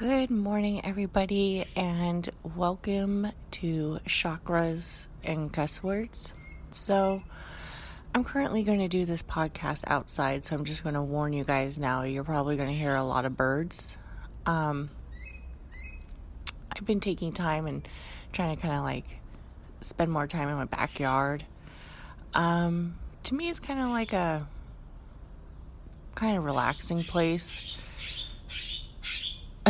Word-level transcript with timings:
Good 0.00 0.30
morning, 0.30 0.82
everybody, 0.82 1.66
and 1.76 2.26
welcome 2.42 3.30
to 3.50 4.00
Chakras 4.06 5.08
and 5.22 5.52
Cuss 5.52 5.82
Words. 5.82 6.32
So, 6.70 7.22
I'm 8.14 8.24
currently 8.24 8.62
going 8.62 8.78
to 8.78 8.88
do 8.88 9.04
this 9.04 9.22
podcast 9.22 9.84
outside, 9.86 10.46
so 10.46 10.56
I'm 10.56 10.64
just 10.64 10.84
going 10.84 10.94
to 10.94 11.02
warn 11.02 11.34
you 11.34 11.44
guys 11.44 11.78
now. 11.78 12.04
You're 12.04 12.24
probably 12.24 12.56
going 12.56 12.70
to 12.70 12.74
hear 12.74 12.94
a 12.94 13.04
lot 13.04 13.26
of 13.26 13.36
birds. 13.36 13.98
Um, 14.46 14.88
I've 16.74 16.86
been 16.86 17.00
taking 17.00 17.34
time 17.34 17.66
and 17.66 17.86
trying 18.32 18.54
to 18.56 18.62
kind 18.62 18.74
of 18.74 18.82
like 18.82 19.04
spend 19.82 20.10
more 20.10 20.26
time 20.26 20.48
in 20.48 20.54
my 20.54 20.64
backyard. 20.64 21.44
Um, 22.32 22.96
to 23.24 23.34
me, 23.34 23.50
it's 23.50 23.60
kind 23.60 23.78
of 23.78 23.90
like 23.90 24.14
a 24.14 24.48
kind 26.14 26.38
of 26.38 26.44
relaxing 26.46 27.02
place 27.04 27.76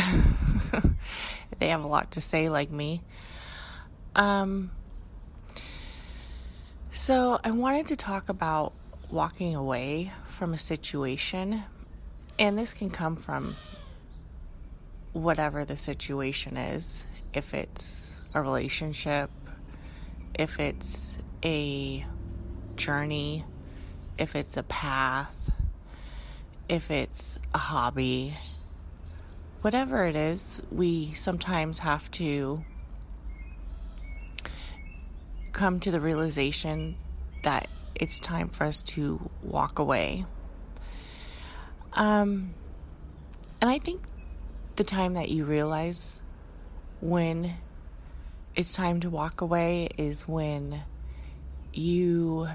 they 1.58 1.68
have 1.68 1.84
a 1.84 1.86
lot 1.86 2.12
to 2.12 2.20
say, 2.20 2.48
like 2.48 2.70
me. 2.70 3.02
Um, 4.14 4.70
so 6.90 7.38
I 7.42 7.50
wanted 7.50 7.86
to 7.88 7.96
talk 7.96 8.28
about 8.28 8.72
walking 9.10 9.54
away 9.54 10.12
from 10.26 10.54
a 10.54 10.58
situation, 10.58 11.62
and 12.38 12.58
this 12.58 12.72
can 12.72 12.90
come 12.90 13.16
from 13.16 13.56
whatever 15.12 15.64
the 15.64 15.76
situation 15.76 16.56
is. 16.56 17.06
If 17.32 17.54
it's 17.54 18.20
a 18.34 18.42
relationship, 18.42 19.30
if 20.34 20.58
it's 20.58 21.18
a 21.44 22.04
journey, 22.76 23.44
if 24.18 24.36
it's 24.36 24.56
a 24.56 24.62
path, 24.62 25.50
if 26.68 26.90
it's 26.90 27.38
a 27.54 27.58
hobby, 27.58 28.34
whatever 29.62 30.04
it 30.04 30.16
is, 30.16 30.62
we 30.70 31.12
sometimes 31.12 31.78
have 31.78 32.10
to 32.12 32.64
come 35.52 35.80
to 35.80 35.90
the 35.90 36.00
realization 36.00 36.96
that 37.42 37.68
it's 37.94 38.18
time 38.18 38.48
for 38.48 38.64
us 38.64 38.82
to 38.82 39.30
walk 39.42 39.78
away. 39.78 40.24
Um, 41.92 42.54
and 43.60 43.68
I 43.70 43.78
think 43.78 44.02
the 44.76 44.84
time 44.84 45.14
that 45.14 45.28
you 45.28 45.44
realize 45.44 46.22
when 47.00 47.54
it's 48.56 48.72
time 48.72 49.00
to 49.00 49.10
walk 49.10 49.40
away 49.40 49.88
is 49.98 50.26
when 50.26 50.82
you 51.72 52.48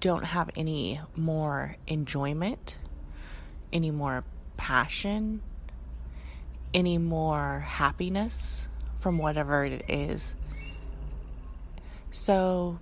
don't 0.00 0.24
have 0.24 0.50
any 0.56 1.00
more 1.14 1.76
enjoyment, 1.86 2.78
any 3.72 3.90
more 3.90 4.24
passion, 4.56 5.42
any 6.74 6.98
more 6.98 7.60
happiness 7.60 8.68
from 8.98 9.18
whatever 9.18 9.64
it 9.64 9.84
is. 9.88 10.34
So, 12.10 12.78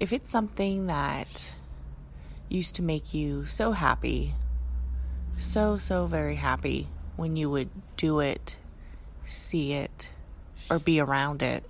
if 0.00 0.12
it's 0.12 0.30
something 0.30 0.86
that 0.86 1.54
used 2.48 2.74
to 2.76 2.82
make 2.82 3.14
you 3.14 3.46
so 3.46 3.72
happy, 3.72 4.34
so, 5.36 5.78
so 5.78 6.06
very 6.06 6.36
happy 6.36 6.88
when 7.16 7.36
you 7.36 7.48
would 7.50 7.70
do 7.96 8.20
it, 8.20 8.56
see 9.24 9.72
it, 9.72 10.10
or 10.70 10.78
be 10.78 11.00
around 11.00 11.42
it, 11.42 11.64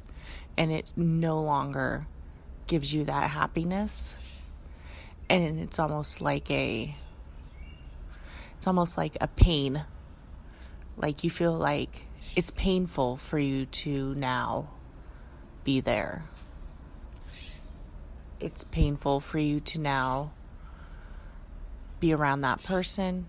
and 0.56 0.72
it 0.72 0.92
no 0.96 1.40
longer 1.40 2.06
gives 2.66 2.92
you 2.92 3.04
that 3.04 3.30
happiness, 3.30 4.16
and 5.28 5.60
it's 5.60 5.78
almost 5.78 6.20
like 6.20 6.50
a 6.50 6.94
it's 8.56 8.66
almost 8.66 8.96
like 8.96 9.16
a 9.20 9.26
pain 9.26 9.84
like 10.96 11.24
you 11.24 11.30
feel 11.30 11.52
like 11.52 12.02
it's 12.36 12.50
painful 12.50 13.16
for 13.16 13.38
you 13.38 13.66
to 13.66 14.14
now 14.14 14.68
be 15.64 15.80
there. 15.80 16.24
It's 18.40 18.64
painful 18.64 19.20
for 19.20 19.38
you 19.38 19.60
to 19.60 19.80
now 19.80 20.32
be 22.00 22.12
around 22.12 22.40
that 22.40 22.62
person. 22.62 23.26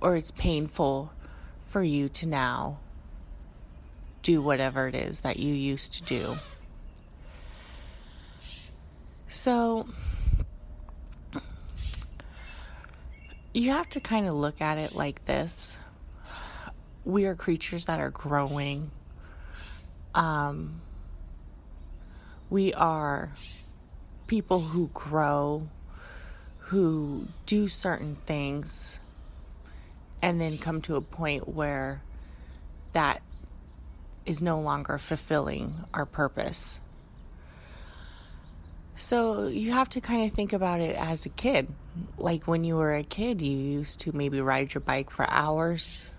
Or 0.00 0.16
it's 0.16 0.30
painful 0.30 1.12
for 1.66 1.82
you 1.82 2.08
to 2.10 2.28
now 2.28 2.78
do 4.22 4.40
whatever 4.40 4.86
it 4.86 4.94
is 4.94 5.20
that 5.20 5.38
you 5.38 5.52
used 5.52 5.94
to 5.94 6.02
do. 6.02 6.38
So, 9.28 9.88
you 13.54 13.70
have 13.70 13.88
to 13.90 14.00
kind 14.00 14.26
of 14.26 14.34
look 14.34 14.60
at 14.60 14.78
it 14.78 14.94
like 14.94 15.24
this 15.24 15.78
we 17.04 17.26
are 17.26 17.34
creatures 17.34 17.84
that 17.84 18.00
are 18.00 18.10
growing. 18.10 18.90
Um, 20.14 20.80
we 22.48 22.72
are 22.74 23.30
people 24.26 24.60
who 24.60 24.90
grow, 24.94 25.68
who 26.58 27.28
do 27.46 27.68
certain 27.68 28.16
things, 28.16 29.00
and 30.22 30.40
then 30.40 30.56
come 30.56 30.80
to 30.82 30.96
a 30.96 31.00
point 31.00 31.48
where 31.48 32.02
that 32.92 33.20
is 34.24 34.40
no 34.40 34.58
longer 34.60 34.96
fulfilling 34.96 35.74
our 35.92 36.06
purpose. 36.06 36.80
So 38.96 39.48
you 39.48 39.72
have 39.72 39.88
to 39.90 40.00
kind 40.00 40.24
of 40.24 40.32
think 40.32 40.52
about 40.52 40.80
it 40.80 40.96
as 40.96 41.26
a 41.26 41.28
kid. 41.28 41.68
Like 42.16 42.46
when 42.46 42.64
you 42.64 42.76
were 42.76 42.94
a 42.94 43.02
kid, 43.02 43.42
you 43.42 43.56
used 43.56 44.00
to 44.00 44.16
maybe 44.16 44.40
ride 44.40 44.72
your 44.72 44.80
bike 44.80 45.10
for 45.10 45.28
hours, 45.28 46.10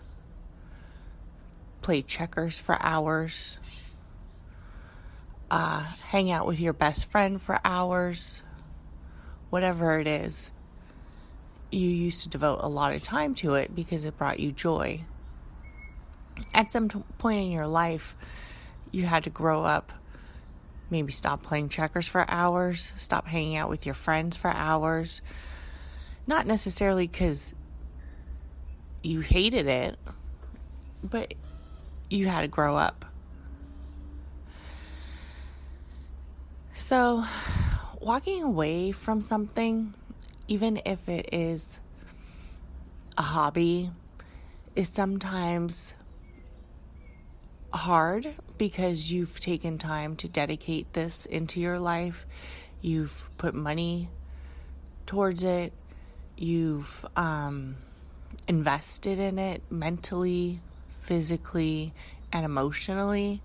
play 1.81 2.02
checkers 2.02 2.59
for 2.59 2.78
hours, 2.81 3.59
uh, 5.50 5.81
hang 6.09 6.31
out 6.31 6.46
with 6.47 6.59
your 6.59 6.74
best 6.74 7.06
friend 7.06 7.41
for 7.41 7.59
hours, 7.64 8.44
whatever 9.50 10.00
it 10.00 10.08
is. 10.08 10.52
You 11.72 11.88
used 11.88 12.22
to 12.22 12.30
devote 12.30 12.59
a 12.62 12.68
lot 12.68 12.94
of 12.94 13.03
time 13.03 13.35
to 13.35 13.56
it 13.56 13.74
because 13.74 14.06
it 14.06 14.18
brought 14.18 14.40
you 14.40 14.52
joy. 14.52 15.02
At 16.53 16.72
some 16.72 16.90
t- 16.90 17.03
point 17.18 17.46
in 17.46 17.52
your 17.52 17.68
life, 17.68 18.16
you 18.91 19.03
had 19.03 19.24
to 19.24 19.30
grow 19.30 19.64
up 19.64 19.94
maybe 20.90 21.12
stop 21.12 21.44
playing 21.44 21.69
checkers 21.69 22.07
for 22.07 22.29
hours, 22.29 22.94
stop 22.96 23.28
hanging 23.28 23.56
out 23.56 23.69
with 23.69 23.85
your 23.85 23.96
friends 23.96 24.38
for 24.38 24.50
hours. 24.50 25.22
Not 26.28 26.47
necessarily 26.47 27.07
because 27.07 27.53
you 29.03 29.19
hated 29.19 29.68
it, 29.68 29.97
but 31.03 31.34
you 32.09 32.28
had 32.28 32.41
to 32.41 32.47
grow 32.47 32.75
up. 32.75 33.06
So, 36.73 37.23
walking 38.00 38.44
away 38.44 38.91
from 38.91 39.22
something, 39.22 39.94
even 40.47 40.81
if 40.85 41.07
it 41.07 41.29
is 41.34 41.79
a 43.17 43.22
hobby, 43.22 43.91
is 44.75 44.90
sometimes 44.90 45.94
hard 47.73 48.34
because 48.58 49.12
you've 49.12 49.40
taken 49.40 49.78
time 49.78 50.16
to 50.18 50.28
dedicate 50.28 50.94
this 50.94 51.26
into 51.26 51.60
your 51.60 51.80
life. 51.80 52.26
You've 52.82 53.30
put 53.38 53.54
money 53.54 54.10
towards 55.06 55.44
it. 55.44 55.74
You've 56.38 57.06
um, 57.16 57.76
invested 58.48 59.20
in 59.20 59.40
it 59.40 59.62
mentally, 59.70 60.60
physically, 61.00 61.94
and 62.32 62.46
emotionally. 62.46 63.42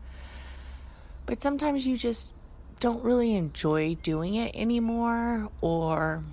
But 1.27 1.41
sometimes 1.41 1.87
you 1.87 1.97
just 1.97 2.35
don't 2.81 3.05
really 3.05 3.35
enjoy 3.35 3.95
doing 4.03 4.35
it 4.35 4.57
anymore, 4.57 5.49
or 5.61 6.25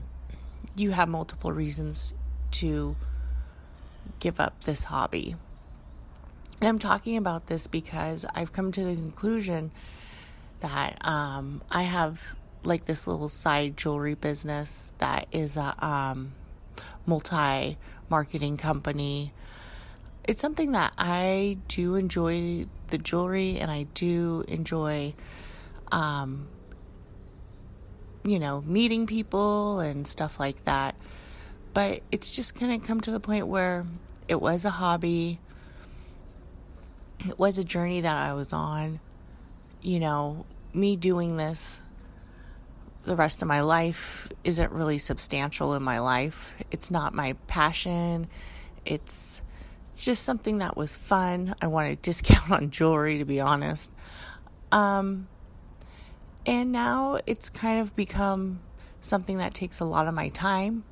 you 0.76 0.92
have 0.92 1.10
multiple 1.10 1.52
reasons 1.52 2.14
to 2.52 2.96
give 4.20 4.40
up 4.40 4.64
this 4.64 4.86
hobby. 4.86 5.36
And 6.60 6.68
I'm 6.68 6.80
talking 6.80 7.18
about 7.18 7.48
this 7.48 7.68
because 7.68 8.26
I've 8.34 8.52
come 8.52 8.72
to 8.72 8.84
the 8.84 8.96
conclusion 8.96 9.72
that 10.62 11.06
um, 11.06 11.62
I 11.70 11.84
have 11.84 12.36
like 12.64 12.86
this 12.86 13.06
little 13.08 13.30
side 13.30 13.78
jewelry 13.78 14.16
business 14.16 14.94
that 14.98 15.28
is 15.32 15.56
a 15.56 15.76
um, 15.86 16.34
multi 17.06 17.78
marketing 18.10 18.58
company. 18.58 19.34
It's 20.24 20.42
something 20.42 20.72
that 20.72 20.94
I 20.98 21.58
do 21.68 21.96
enjoy 21.96 22.66
the 22.88 22.98
jewelry 22.98 23.60
and 23.60 23.70
I 23.70 23.84
do 23.94 24.44
enjoy, 24.48 25.14
um, 25.92 26.48
you 28.26 28.40
know, 28.40 28.62
meeting 28.62 29.06
people 29.06 29.80
and 29.80 30.08
stuff 30.08 30.40
like 30.40 30.66
that. 30.66 30.96
But 31.74 32.02
it's 32.12 32.36
just 32.36 32.60
going 32.60 32.82
to 32.82 32.86
come 32.86 33.00
to 33.02 33.12
the 33.12 33.20
point 33.20 33.48
where 33.48 33.86
it 34.28 34.42
was 34.42 34.66
a 34.66 34.72
hobby 34.72 35.40
it 37.20 37.38
was 37.38 37.58
a 37.58 37.64
journey 37.64 38.02
that 38.02 38.16
I 38.16 38.34
was 38.34 38.54
on. 38.54 39.00
You 39.82 40.00
know, 40.00 40.46
me 40.74 40.96
doing 40.96 41.38
this 41.38 41.82
the 43.08 43.16
rest 43.16 43.42
of 43.42 43.48
my 43.48 43.62
life 43.62 44.28
isn't 44.44 44.72
really 44.74 44.98
substantial 44.98 45.74
in 45.74 45.82
my 45.82 46.00
life. 46.00 46.54
It's 46.72 46.92
not 46.92 47.14
my 47.14 47.34
passion. 47.48 48.28
It's 48.86 49.42
just 49.96 50.24
something 50.24 50.58
that 50.58 50.76
was 50.76 50.96
fun. 50.96 51.56
I 51.62 51.68
want 51.68 51.90
a 51.90 51.96
discount 51.96 52.52
on 52.52 52.70
jewelry, 52.70 53.18
to 53.20 53.26
be 53.26 53.40
honest. 53.40 53.90
Um, 54.74 55.30
and 56.46 56.74
now 56.74 57.20
it's 57.26 57.50
kind 57.50 57.80
of 57.80 57.96
become 57.96 58.60
something 59.00 59.38
that 59.38 59.54
takes 59.54 59.80
a 59.80 59.86
lot 59.86 60.08
of 60.08 60.14
my 60.14 60.28
time. 60.28 60.84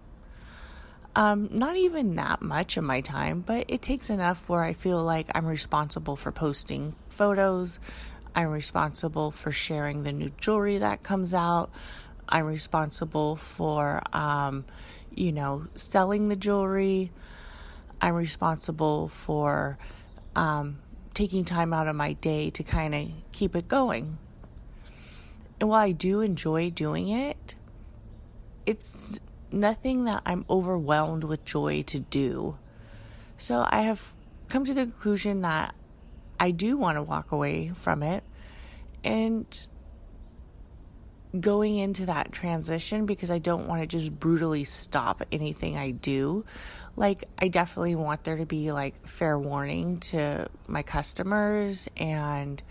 Um, 1.16 1.48
not 1.52 1.78
even 1.78 2.16
that 2.16 2.42
much 2.42 2.76
of 2.76 2.84
my 2.84 3.00
time, 3.00 3.40
but 3.40 3.66
it 3.70 3.82
takes 3.82 4.10
enough 4.10 4.50
where 4.50 4.62
I 4.62 4.74
feel 4.74 5.02
like 5.02 5.28
I'm 5.34 5.46
responsible 5.46 6.18
for 6.18 6.34
posting 6.34 6.94
photos. 7.08 7.80
I'm 8.36 8.50
responsible 8.50 9.32
for 9.32 9.54
sharing 9.54 10.04
the 10.04 10.12
new 10.12 10.30
jewelry 10.38 10.80
that 10.80 11.04
comes 11.04 11.34
out. 11.34 11.72
I'm 12.28 12.46
responsible 12.46 13.38
for, 13.38 14.02
um, 14.12 14.66
you 15.16 15.32
know, 15.32 15.68
selling 15.76 16.28
the 16.28 16.36
jewelry. 16.36 17.12
I'm 18.02 18.16
responsible 18.16 19.08
for 19.08 19.78
um, 20.36 20.80
taking 21.14 21.46
time 21.46 21.72
out 21.72 21.88
of 21.88 21.96
my 21.96 22.12
day 22.14 22.50
to 22.52 22.64
kind 22.64 22.94
of 22.94 23.10
keep 23.32 23.56
it 23.56 23.70
going. 23.70 24.18
And 25.62 25.70
while 25.70 25.80
I 25.80 25.94
do 25.94 26.20
enjoy 26.20 26.72
doing 26.72 27.08
it, 27.08 27.56
it's 28.66 29.22
nothing 29.56 30.06
that 30.06 30.22
I'm 30.26 30.46
overwhelmed 30.50 31.24
with 31.24 31.46
joy 31.46 31.84
to 31.84 32.00
do. 32.00 32.58
So 33.38 33.66
I 33.68 33.82
have 33.82 34.14
come 34.50 34.66
to 34.66 34.74
the 34.74 34.84
conclusion 34.84 35.42
that 35.42 35.74
I 36.40 36.52
do 36.52 36.78
want 36.78 36.98
to 36.98 37.04
walk 37.04 37.32
away 37.32 37.72
from 37.76 38.04
it 38.04 38.24
and 39.04 39.68
going 41.40 41.78
into 41.78 42.06
that 42.06 42.32
transition 42.32 43.06
because 43.06 43.32
I 43.32 43.40
don't 43.40 43.68
want 43.68 43.82
to 43.82 43.88
just 43.88 44.18
brutally 44.20 44.64
stop 44.64 45.24
anything 45.32 45.78
I 45.78 45.92
do. 45.92 46.46
Like, 46.96 47.26
I 47.38 47.50
definitely 47.50 47.96
want 47.96 48.24
there 48.24 48.38
to 48.38 48.46
be 48.46 48.72
like 48.72 49.08
fair 49.08 49.38
warning 49.38 50.00
to 50.02 50.48
my 50.68 50.84
customers 50.84 51.90
and 51.98 52.62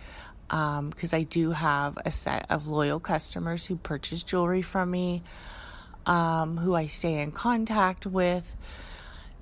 because 0.48 1.14
um, 1.14 1.18
I 1.18 1.22
do 1.22 1.50
have 1.50 1.98
a 2.04 2.12
set 2.12 2.46
of 2.50 2.66
loyal 2.66 3.00
customers 3.00 3.64
who 3.66 3.76
purchase 3.76 4.22
jewelry 4.22 4.62
from 4.62 4.90
me, 4.90 5.22
um, 6.06 6.56
who 6.56 6.74
I 6.74 6.86
stay 6.86 7.20
in 7.20 7.32
contact 7.32 8.06
with, 8.06 8.56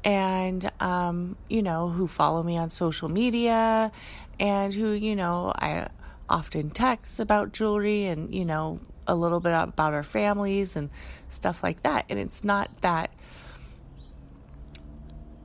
and 0.04 0.70
um, 0.80 1.36
you 1.48 1.62
know, 1.62 1.88
who 1.88 2.06
follow 2.06 2.42
me 2.42 2.58
on 2.58 2.70
social 2.70 3.08
media, 3.08 3.92
and 4.38 4.74
who 4.74 4.90
you 4.90 5.16
know 5.16 5.52
I 5.54 5.88
often 6.28 6.70
text 6.70 7.20
about 7.20 7.52
jewelry 7.52 8.06
and 8.06 8.34
you 8.34 8.44
know 8.44 8.80
a 9.06 9.14
little 9.14 9.40
bit 9.40 9.52
about 9.52 9.92
our 9.92 10.02
families 10.02 10.76
and 10.76 10.90
stuff 11.28 11.62
like 11.62 11.82
that. 11.82 12.06
And 12.08 12.18
it's 12.18 12.44
not 12.44 12.82
that 12.82 13.10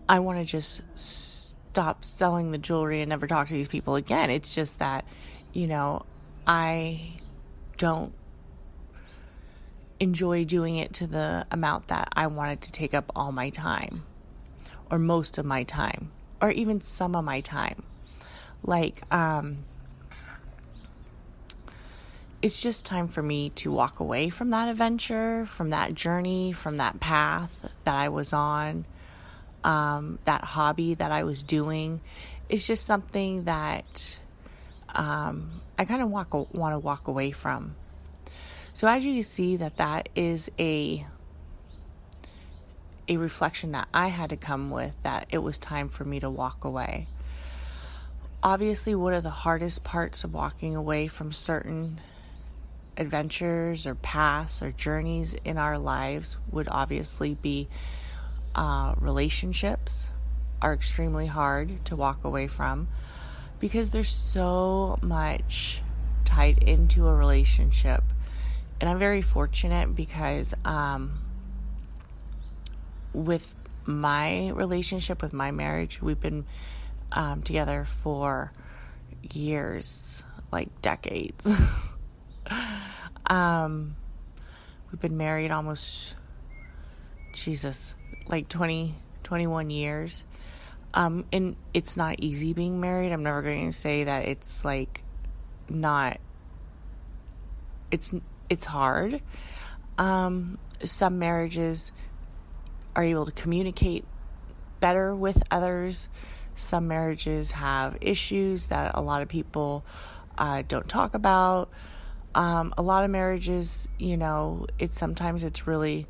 I 0.07 0.19
want 0.19 0.39
to 0.39 0.45
just 0.45 0.81
stop 0.97 2.05
selling 2.05 2.51
the 2.51 2.57
jewelry 2.57 3.01
and 3.01 3.09
never 3.09 3.27
talk 3.27 3.47
to 3.47 3.53
these 3.53 3.67
people 3.67 3.95
again. 3.95 4.29
It's 4.29 4.55
just 4.55 4.79
that, 4.79 5.05
you 5.53 5.67
know, 5.67 6.05
I 6.45 7.13
don't 7.77 8.13
enjoy 9.99 10.45
doing 10.45 10.77
it 10.77 10.93
to 10.95 11.07
the 11.07 11.45
amount 11.51 11.87
that 11.87 12.09
I 12.13 12.27
wanted 12.27 12.61
to 12.61 12.71
take 12.71 12.93
up 12.93 13.11
all 13.15 13.31
my 13.31 13.49
time 13.49 14.03
or 14.89 14.99
most 14.99 15.37
of 15.37 15.45
my 15.45 15.63
time 15.63 16.11
or 16.41 16.51
even 16.51 16.81
some 16.81 17.15
of 17.15 17.23
my 17.25 17.41
time. 17.41 17.83
Like, 18.63 19.01
um, 19.13 19.59
it's 22.41 22.61
just 22.61 22.85
time 22.85 23.07
for 23.07 23.21
me 23.21 23.49
to 23.51 23.71
walk 23.71 23.99
away 23.99 24.29
from 24.29 24.51
that 24.51 24.69
adventure, 24.69 25.45
from 25.47 25.71
that 25.71 25.93
journey, 25.93 26.51
from 26.51 26.77
that 26.77 26.99
path 26.99 27.71
that 27.83 27.95
I 27.95 28.09
was 28.09 28.31
on, 28.33 28.85
um, 29.63 30.19
that 30.25 30.43
hobby 30.43 30.93
that 30.95 31.11
I 31.11 31.23
was 31.23 31.41
doing. 31.41 32.01
It's 32.47 32.67
just 32.67 32.85
something 32.85 33.45
that 33.45 34.19
um, 34.89 35.61
I 35.77 35.85
kind 35.85 36.01
of 36.01 36.09
walk 36.11 36.33
want 36.33 36.73
to 36.73 36.79
walk 36.79 37.07
away 37.07 37.31
from. 37.31 37.75
So 38.77 38.87
as 38.87 39.03
you 39.03 39.23
see 39.23 39.55
that 39.55 39.77
that 39.77 40.09
is 40.13 40.51
a 40.59 41.03
a 43.07 43.17
reflection 43.17 43.71
that 43.71 43.87
I 43.91 44.09
had 44.09 44.29
to 44.29 44.37
come 44.37 44.69
with 44.69 44.95
that 45.01 45.25
it 45.31 45.39
was 45.39 45.57
time 45.57 45.89
for 45.89 46.05
me 46.05 46.19
to 46.19 46.29
walk 46.29 46.63
away. 46.63 47.07
Obviously, 48.43 48.93
one 48.93 49.15
of 49.15 49.23
the 49.23 49.31
hardest 49.31 49.83
parts 49.83 50.23
of 50.23 50.31
walking 50.31 50.75
away 50.75 51.07
from 51.07 51.31
certain 51.31 51.99
adventures 52.97 53.87
or 53.87 53.95
paths 53.95 54.61
or 54.61 54.71
journeys 54.71 55.33
in 55.43 55.57
our 55.57 55.79
lives 55.79 56.37
would 56.51 56.67
obviously 56.69 57.33
be 57.33 57.67
uh, 58.53 58.93
relationships 58.99 60.11
are 60.61 60.75
extremely 60.75 61.25
hard 61.25 61.83
to 61.85 61.95
walk 61.95 62.23
away 62.23 62.47
from 62.47 62.89
because 63.57 63.89
there's 63.89 64.11
so 64.11 64.99
much 65.01 65.81
tied 66.25 66.59
into 66.59 67.07
a 67.07 67.15
relationship. 67.15 68.03
And 68.79 68.89
I'm 68.89 68.99
very 68.99 69.21
fortunate 69.21 69.95
because 69.95 70.53
um, 70.65 71.19
with 73.13 73.55
my 73.85 74.49
relationship, 74.49 75.21
with 75.21 75.33
my 75.33 75.51
marriage, 75.51 76.01
we've 76.01 76.19
been 76.19 76.45
um, 77.11 77.41
together 77.41 77.85
for 77.85 78.51
years, 79.33 80.23
like 80.51 80.81
decades. 80.81 81.51
Um, 83.29 83.97
we've 84.91 85.01
been 85.01 85.17
married 85.17 85.51
almost, 85.51 86.15
Jesus, 87.33 87.93
like 88.27 88.47
20, 88.47 88.95
21 89.23 89.69
years. 89.69 90.23
Um, 90.93 91.25
and 91.31 91.57
it's 91.73 91.97
not 91.97 92.15
easy 92.19 92.53
being 92.53 92.79
married. 92.79 93.11
I'm 93.11 93.23
never 93.23 93.41
going 93.41 93.67
to 93.67 93.75
say 93.75 94.05
that 94.05 94.27
it's 94.27 94.63
like 94.63 95.03
not, 95.69 96.19
it's, 97.91 98.13
it's 98.49 98.65
hard. 98.65 99.21
Um, 99.97 100.57
some 100.83 101.19
marriages 101.19 101.91
are 102.95 103.03
able 103.03 103.25
to 103.25 103.31
communicate 103.31 104.05
better 104.79 105.15
with 105.15 105.41
others. 105.51 106.09
Some 106.55 106.87
marriages 106.87 107.51
have 107.51 107.97
issues 108.01 108.67
that 108.67 108.91
a 108.95 109.01
lot 109.01 109.21
of 109.21 109.27
people 109.27 109.85
uh, 110.37 110.63
don't 110.67 110.87
talk 110.87 111.13
about. 111.13 111.69
Um, 112.35 112.73
a 112.77 112.81
lot 112.81 113.03
of 113.03 113.09
marriages, 113.09 113.89
you 113.97 114.17
know, 114.17 114.67
it's 114.77 114.97
sometimes 114.97 115.43
it's 115.43 115.65
really, 115.65 116.07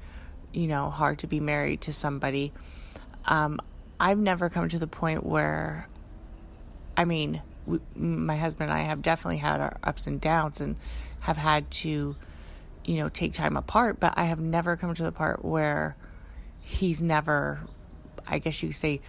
you 0.54 0.68
know, 0.68 0.90
hard 0.90 1.20
to 1.20 1.28
be 1.28 1.40
married 1.40 1.82
to 1.82 1.94
somebody. 1.94 2.52
Um, 3.26 3.60
I've 4.00 4.20
never 4.20 4.50
come 4.50 4.70
to 4.70 4.80
the 4.80 4.88
point 4.88 5.26
where, 5.26 5.88
I 6.96 7.06
mean, 7.06 7.42
my 7.96 8.38
husband 8.38 8.72
and 8.72 8.80
I 8.80 8.84
have 8.84 9.02
definitely 9.02 9.38
had 9.38 9.60
our 9.60 9.78
ups 9.84 10.08
and 10.08 10.20
downs 10.22 10.62
and 10.62 10.78
have 11.22 11.38
had 11.38 11.70
to, 11.72 12.16
you 12.86 12.96
know, 12.98 13.10
take 13.10 13.34
time 13.34 13.58
apart, 13.58 14.00
but 14.00 14.14
I 14.18 14.26
have 14.26 14.40
never 14.40 14.78
come 14.78 14.94
to 14.94 15.04
the 15.04 15.12
part 15.12 15.44
where 15.44 15.96
he's 16.62 17.02
never, 17.02 17.62
I 18.26 18.40
guess 18.40 18.62
you 18.62 18.70
could 18.70 18.76
say, 18.76 19.02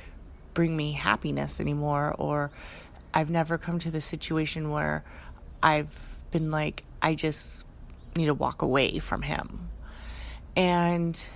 bring 0.55 0.77
me 0.77 0.93
happiness 0.93 1.61
anymore, 1.61 2.15
or 2.19 2.51
I've 3.15 3.31
never 3.31 3.59
come 3.59 3.79
to 3.81 3.91
the 3.91 4.01
situation 4.01 4.71
where 4.71 5.05
I've 5.63 6.17
been 6.31 6.51
like, 6.51 6.85
I 7.01 7.15
just 7.15 7.65
need 8.17 8.27
to 8.27 8.35
walk 8.35 8.63
away 8.63 8.99
from 8.99 9.23
him. 9.23 9.69
And 10.57 11.29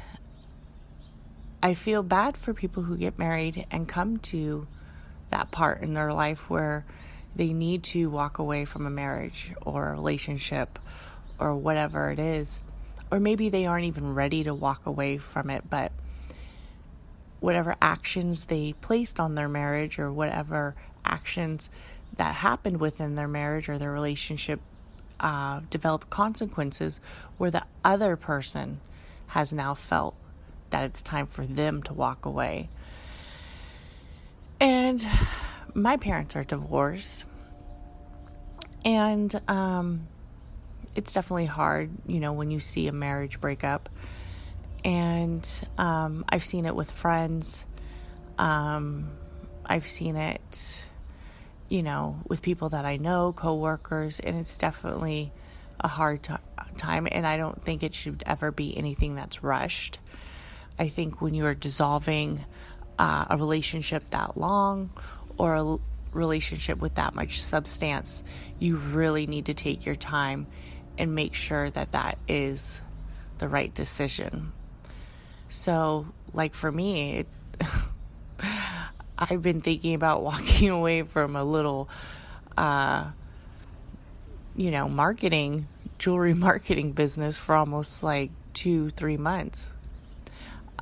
I 1.63 1.75
feel 1.75 2.03
bad 2.03 2.37
for 2.37 2.53
people 2.53 2.83
who 2.83 2.97
get 2.97 3.19
married 3.19 3.67
and 3.71 3.89
come 3.89 4.19
to 4.19 4.67
that 5.31 5.51
part 5.51 5.83
in 5.83 5.95
their 5.95 6.13
life 6.13 6.51
where 6.51 6.85
they 7.35 7.53
need 7.53 7.83
to 7.83 8.11
walk 8.11 8.39
away 8.39 8.65
from 8.65 8.87
a 8.87 8.91
marriage 8.91 9.53
or 9.63 9.89
a 9.89 9.93
relationship 9.93 10.79
or 11.39 11.55
whatever 11.57 12.11
it 12.11 12.19
is. 12.19 12.61
Or 13.11 13.21
maybe 13.21 13.49
they 13.49 13.67
aren't 13.67 13.87
even 13.87 14.15
ready 14.15 14.45
to 14.45 14.55
walk 14.55 14.87
away 14.87 15.19
from 15.19 15.51
it, 15.51 15.69
but 15.69 15.93
whatever 17.41 17.75
actions 17.83 18.47
they 18.47 18.75
placed 18.81 19.19
on 19.19 19.35
their 19.35 19.49
marriage 19.49 19.99
or 19.99 20.13
whatever 20.13 20.75
actions 21.05 21.69
that 22.17 22.35
happened 22.37 22.81
within 22.81 23.15
their 23.15 23.29
marriage 23.29 23.69
or 23.69 23.79
their 23.79 23.91
relationship 23.91 24.61
uh, 25.21 25.61
develop 25.71 26.09
consequences 26.11 27.01
where 27.39 27.51
the 27.51 27.65
other 27.85 28.17
person 28.17 28.81
has 29.29 29.53
now 29.53 29.75
felt 29.75 30.15
that 30.71 30.85
it's 30.85 31.03
time 31.03 31.27
for 31.27 31.47
them 31.47 31.83
to 31.83 31.93
walk 31.93 32.25
away. 32.25 32.69
And 34.61 35.05
my 35.75 35.97
parents 35.97 36.37
are 36.37 36.45
divorced. 36.45 37.25
And 38.85 39.41
um, 39.49 40.09
it's 40.95 41.13
definitely 41.13 41.47
hard, 41.47 41.91
you 42.07 42.21
know, 42.21 42.33
when 42.33 42.51
you 42.51 42.61
see 42.61 42.89
a 42.89 42.93
marriage 42.93 43.41
break 43.41 43.65
up. 43.65 43.89
And 44.85 45.49
um, 45.79 46.25
I've 46.29 46.45
seen 46.45 46.67
it 46.67 46.75
with 46.75 46.91
friends. 46.91 47.65
Um, 48.39 49.11
I've 49.65 49.87
seen 49.87 50.17
it 50.17 50.87
you 51.73 51.83
know, 51.83 52.21
with 52.29 52.43
people 52.43 52.69
that 52.69 52.85
I 52.85 52.99
know, 52.99 53.33
coworkers, 53.33 54.21
and 54.21 54.37
it's 54.37 54.59
definitely 54.59 55.33
a 55.81 55.89
hard 55.89 56.23
t- 56.23 56.35
time. 56.77 57.09
And 57.11 57.27
I 57.27 57.39
don't 57.39 57.63
think 57.65 57.83
it 57.83 57.95
should 57.95 58.23
ever 58.27 58.53
be 58.53 58.77
anything 58.77 59.15
that's 59.15 59.43
rushed. 59.43 59.99
I 60.79 60.89
think 60.89 61.23
when 61.23 61.33
you're 61.33 61.55
dissolving 61.55 62.45
uh, 62.99 63.25
a 63.31 63.39
relationship 63.39 64.11
that 64.11 64.37
long 64.37 64.91
or 65.39 65.55
a 65.55 65.77
relationship 66.13 66.79
with 66.79 66.97
that 66.97 67.15
much 67.15 67.43
substance, 67.43 68.23
you 68.59 68.77
really 68.77 69.27
need 69.27 69.47
to 69.47 69.55
take 69.55 69.87
your 69.87 69.95
time 69.95 70.47
and 70.99 71.15
make 71.15 71.35
sure 71.35 71.71
that 71.71 71.93
that 71.93 72.19
is 72.29 72.83
the 73.39 73.49
right 73.49 73.73
decision. 73.75 74.53
So, 75.49 76.07
like 76.33 76.55
for 76.55 76.71
me, 76.71 77.19
it, 77.19 77.27
I've 79.19 79.43
been 79.43 79.61
thinking 79.61 79.95
about 79.95 80.23
walking 80.25 80.71
away 80.71 81.03
from 81.03 81.37
a 81.37 81.45
little, 81.45 81.89
uh, 82.57 83.11
you 84.57 84.71
know, 84.71 84.89
marketing, 84.89 85.67
jewelry 85.99 86.35
marketing 86.49 86.93
business 86.93 87.39
for 87.39 87.55
almost 87.55 88.03
like 88.03 88.31
two, 88.53 88.91
three 88.91 89.17
months. 89.17 89.73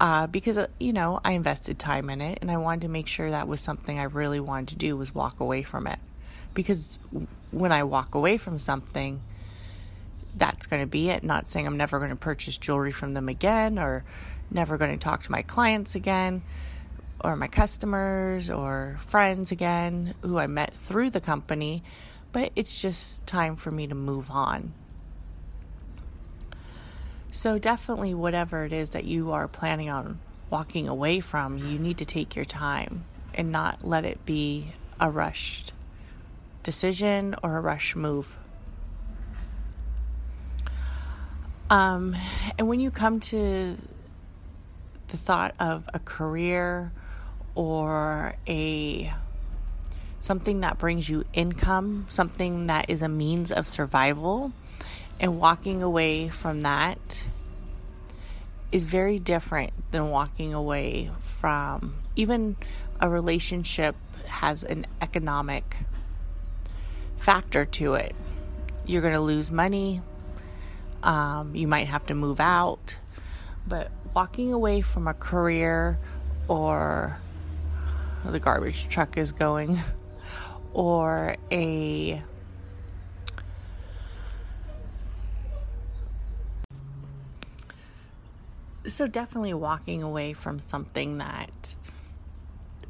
Uh, 0.00 0.26
because 0.26 0.57
uh, 0.57 0.66
you 0.80 0.95
know 0.95 1.21
I 1.23 1.33
invested 1.33 1.78
time 1.78 2.09
in 2.09 2.23
it, 2.23 2.38
and 2.40 2.50
I 2.50 2.57
wanted 2.57 2.80
to 2.83 2.88
make 2.88 3.07
sure 3.07 3.30
that 3.30 3.47
was 3.47 3.61
something 3.61 3.99
I 3.99 4.04
really 4.04 4.40
wanted 4.40 4.69
to 4.69 4.76
do 4.76 4.97
was 4.97 5.14
walk 5.14 5.40
away 5.40 5.62
from 5.62 5.87
it. 5.87 5.99
Because 6.54 6.99
when 7.50 7.71
I 7.71 7.83
walk 7.85 8.14
away 8.14 8.38
from 8.38 8.59
something, 8.59 9.21
that's 10.35 10.66
going 10.66 10.80
to 10.80 10.87
be 10.87 11.11
it. 11.11 11.23
Not 11.23 11.47
saying 11.47 11.66
I'm 11.66 11.76
never 11.76 11.99
going 11.99 12.11
to 12.11 12.16
purchase 12.16 12.57
jewelry 12.57 12.92
from 12.92 13.12
them 13.12 13.28
again, 13.28 13.78
or 13.78 14.02
never 14.50 14.78
going 14.78 14.90
to 14.90 14.97
talk 14.97 15.23
to 15.25 15.30
my 15.30 15.42
clients 15.42 15.95
again, 15.95 16.42
or 17.23 17.37
my 17.37 17.49
customers 17.49 18.49
or 18.49 18.97
friends 19.00 19.52
again 19.52 20.14
who 20.23 20.38
I 20.38 20.47
met 20.47 20.73
through 20.73 21.11
the 21.11 21.21
company. 21.21 21.83
But 22.33 22.52
it's 22.57 22.80
just 22.80 23.26
time 23.26 23.54
for 23.57 23.71
me 23.71 23.87
to 23.87 23.95
move 23.95 24.30
on. 24.30 24.73
So, 27.32 27.58
definitely, 27.58 28.12
whatever 28.12 28.64
it 28.64 28.72
is 28.72 28.90
that 28.90 29.04
you 29.04 29.30
are 29.32 29.46
planning 29.46 29.88
on 29.88 30.18
walking 30.50 30.88
away 30.88 31.20
from, 31.20 31.58
you 31.58 31.78
need 31.78 31.99
to 31.99 32.04
take 32.04 32.34
your 32.34 32.44
time 32.44 33.04
and 33.34 33.52
not 33.52 33.84
let 33.84 34.04
it 34.04 34.25
be 34.26 34.72
a 34.99 35.08
rushed 35.08 35.72
decision 36.62 37.37
or 37.42 37.56
a 37.56 37.60
rush 37.60 37.94
move. 37.94 38.37
Um, 41.70 42.16
and 42.58 42.68
when 42.68 42.80
you 42.80 42.90
come 42.90 43.20
to 43.20 43.76
the 45.08 45.16
thought 45.16 45.54
of 45.60 45.88
a 45.94 46.00
career 46.00 46.90
or 47.54 48.34
a 48.49 49.12
something 50.18 50.60
that 50.60 50.78
brings 50.78 51.08
you 51.08 51.25
income, 51.32 52.06
something 52.10 52.66
that 52.66 52.90
is 52.90 53.02
a 53.02 53.08
means 53.08 53.52
of 53.52 53.68
survival, 53.68 54.52
and 55.21 55.39
walking 55.39 55.83
away 55.83 56.31
from 56.31 56.62
that 56.62 57.27
is 58.73 58.85
very 58.85 59.19
different 59.19 59.73
than 59.91 60.11
walking 60.11 60.55
away 60.55 61.11
from 61.21 61.95
even 62.17 62.57
a 63.00 63.09
relationship 63.09 63.95
has 64.27 64.65
an 64.65 64.87
economic 65.03 65.77
factor 67.19 67.67
to 67.67 67.95
it. 67.95 68.15
You're 68.87 69.03
going 69.03 69.15
to 69.15 69.21
lose 69.21 69.50
money. 69.50 70.00
Um, 71.03 71.55
you 71.55 71.69
might 71.69 71.89
have 71.89 72.07
to 72.07 72.15
move 72.15 72.41
out. 72.41 72.99
But 73.67 73.91
walking 74.15 74.53
away 74.53 74.81
from 74.81 75.07
a 75.07 75.15
career 75.15 75.99
or 76.49 77.19
the 78.25 78.41
garbage 78.41 78.89
truck 78.89 79.19
is 79.19 79.33
going 79.33 79.79
or 80.73 81.37
a 81.50 82.23
so 88.94 89.06
definitely 89.06 89.54
walking 89.54 90.02
away 90.02 90.32
from 90.32 90.59
something 90.59 91.18
that 91.18 91.75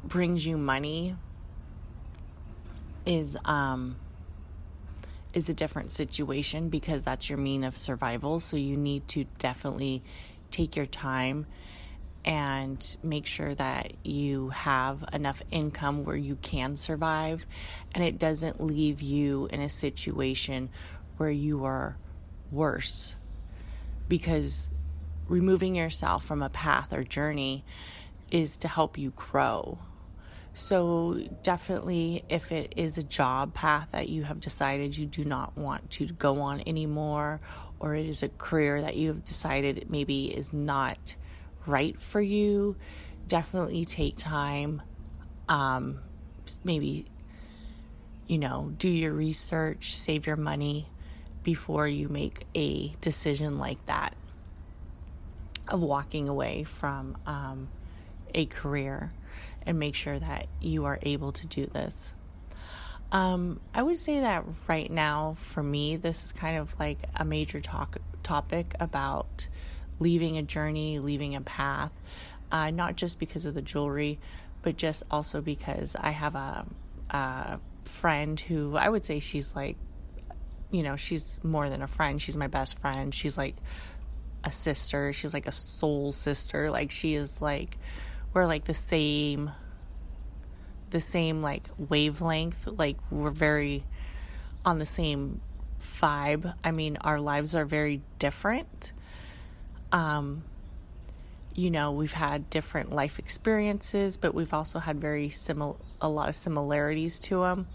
brings 0.03 0.45
you 0.45 0.57
money 0.57 1.15
is 3.05 3.37
um 3.45 3.95
is 5.33 5.49
a 5.49 5.53
different 5.53 5.91
situation 5.91 6.69
because 6.69 7.03
that's 7.03 7.29
your 7.29 7.37
mean 7.37 7.63
of 7.63 7.77
survival. 7.77 8.39
So 8.39 8.57
you 8.57 8.75
need 8.75 9.07
to 9.09 9.25
definitely 9.39 10.03
take 10.51 10.75
your 10.75 10.85
time 10.85 11.45
and 12.23 12.97
make 13.01 13.25
sure 13.25 13.55
that 13.55 13.93
you 14.03 14.49
have 14.49 15.03
enough 15.13 15.41
income 15.49 16.03
where 16.03 16.17
you 16.17 16.35
can 16.41 16.77
survive. 16.77 17.45
And 17.95 18.03
it 18.03 18.19
doesn't 18.19 18.61
leave 18.61 19.01
you 19.01 19.47
in 19.51 19.61
a 19.61 19.69
situation 19.69 20.69
where 21.17 21.31
you 21.31 21.65
are 21.65 21.97
worse 22.51 23.15
because 24.07 24.69
removing 25.31 25.75
yourself 25.75 26.25
from 26.25 26.43
a 26.43 26.49
path 26.49 26.93
or 26.93 27.03
journey 27.03 27.63
is 28.29 28.57
to 28.57 28.67
help 28.67 28.97
you 28.97 29.11
grow. 29.11 29.79
So, 30.53 31.21
definitely, 31.43 32.25
if 32.27 32.51
it 32.51 32.73
is 32.75 32.97
a 32.97 33.03
job 33.03 33.53
path 33.53 33.87
that 33.93 34.09
you 34.09 34.23
have 34.23 34.41
decided 34.41 34.97
you 34.97 35.05
do 35.05 35.23
not 35.23 35.57
want 35.57 35.89
to 35.91 36.07
go 36.07 36.41
on 36.41 36.61
anymore, 36.67 37.39
or 37.79 37.95
it 37.95 38.05
is 38.05 38.21
a 38.21 38.27
career 38.27 38.81
that 38.81 38.97
you 38.97 39.07
have 39.07 39.23
decided 39.23 39.89
maybe 39.89 40.25
is 40.25 40.51
not 40.51 41.15
right 41.65 41.99
for 42.01 42.19
you, 42.19 42.75
definitely 43.27 43.85
take 43.85 44.17
time. 44.17 44.81
Um, 45.47 46.01
maybe, 46.65 47.05
you 48.27 48.37
know, 48.37 48.73
do 48.77 48.89
your 48.89 49.13
research, 49.13 49.95
save 49.95 50.27
your 50.27 50.35
money 50.35 50.89
before 51.43 51.87
you 51.87 52.09
make 52.09 52.45
a 52.53 52.89
decision 52.99 53.57
like 53.57 53.83
that 53.85 54.15
of 55.71 55.79
walking 55.79 56.29
away 56.29 56.63
from 56.63 57.17
um, 57.25 57.69
a 58.35 58.45
career 58.45 59.11
and 59.65 59.79
make 59.79 59.95
sure 59.95 60.19
that 60.19 60.47
you 60.59 60.85
are 60.85 60.99
able 61.01 61.31
to 61.31 61.47
do 61.47 61.65
this. 61.65 62.13
Um, 63.11 63.59
I 63.73 63.81
would 63.81 63.97
say 63.97 64.21
that 64.21 64.45
right 64.67 64.89
now, 64.89 65.35
for 65.39 65.63
me, 65.63 65.95
this 65.95 66.23
is 66.23 66.31
kind 66.31 66.57
of 66.57 66.77
like 66.79 66.99
a 67.15 67.25
major 67.25 67.59
talk, 67.59 67.97
topic 68.23 68.73
about 68.79 69.47
leaving 69.99 70.37
a 70.37 70.43
journey, 70.43 70.99
leaving 70.99 71.35
a 71.35 71.41
path, 71.41 71.91
uh, 72.51 72.69
not 72.71 72.95
just 72.95 73.19
because 73.19 73.45
of 73.45 73.53
the 73.53 73.61
jewelry, 73.61 74.19
but 74.61 74.77
just 74.77 75.03
also 75.11 75.41
because 75.41 75.95
I 75.99 76.11
have 76.11 76.35
a, 76.35 76.65
a 77.09 77.59
friend 77.85 78.39
who 78.39 78.77
I 78.77 78.87
would 78.87 79.03
say 79.03 79.19
she's 79.19 79.55
like, 79.55 79.77
you 80.69 80.83
know, 80.83 80.95
she's 80.95 81.43
more 81.43 81.69
than 81.69 81.81
a 81.81 81.87
friend. 81.87 82.21
She's 82.21 82.37
my 82.37 82.47
best 82.47 82.79
friend. 82.79 83.13
She's 83.13 83.37
like 83.37 83.55
a 84.43 84.51
sister. 84.51 85.13
She's 85.13 85.33
like 85.33 85.47
a 85.47 85.51
soul 85.51 86.11
sister. 86.11 86.69
Like 86.69 86.91
she 86.91 87.15
is 87.15 87.41
like 87.41 87.77
we're 88.33 88.45
like 88.45 88.65
the 88.65 88.73
same 88.73 89.51
the 90.89 90.99
same 90.99 91.41
like 91.41 91.69
wavelength. 91.77 92.67
Like 92.67 92.97
we're 93.09 93.31
very 93.31 93.83
on 94.65 94.79
the 94.79 94.85
same 94.85 95.41
vibe. 95.79 96.53
I 96.63 96.71
mean, 96.71 96.97
our 97.01 97.19
lives 97.19 97.55
are 97.55 97.65
very 97.65 98.01
different. 98.19 98.91
Um 99.91 100.43
you 101.53 101.69
know, 101.69 101.91
we've 101.91 102.13
had 102.13 102.49
different 102.49 102.93
life 102.93 103.19
experiences, 103.19 104.15
but 104.15 104.33
we've 104.33 104.53
also 104.53 104.79
had 104.79 105.01
very 105.01 105.29
similar 105.29 105.75
a 105.99 106.09
lot 106.09 106.29
of 106.29 106.35
similarities 106.35 107.19
to 107.19 107.41
them. 107.41 107.67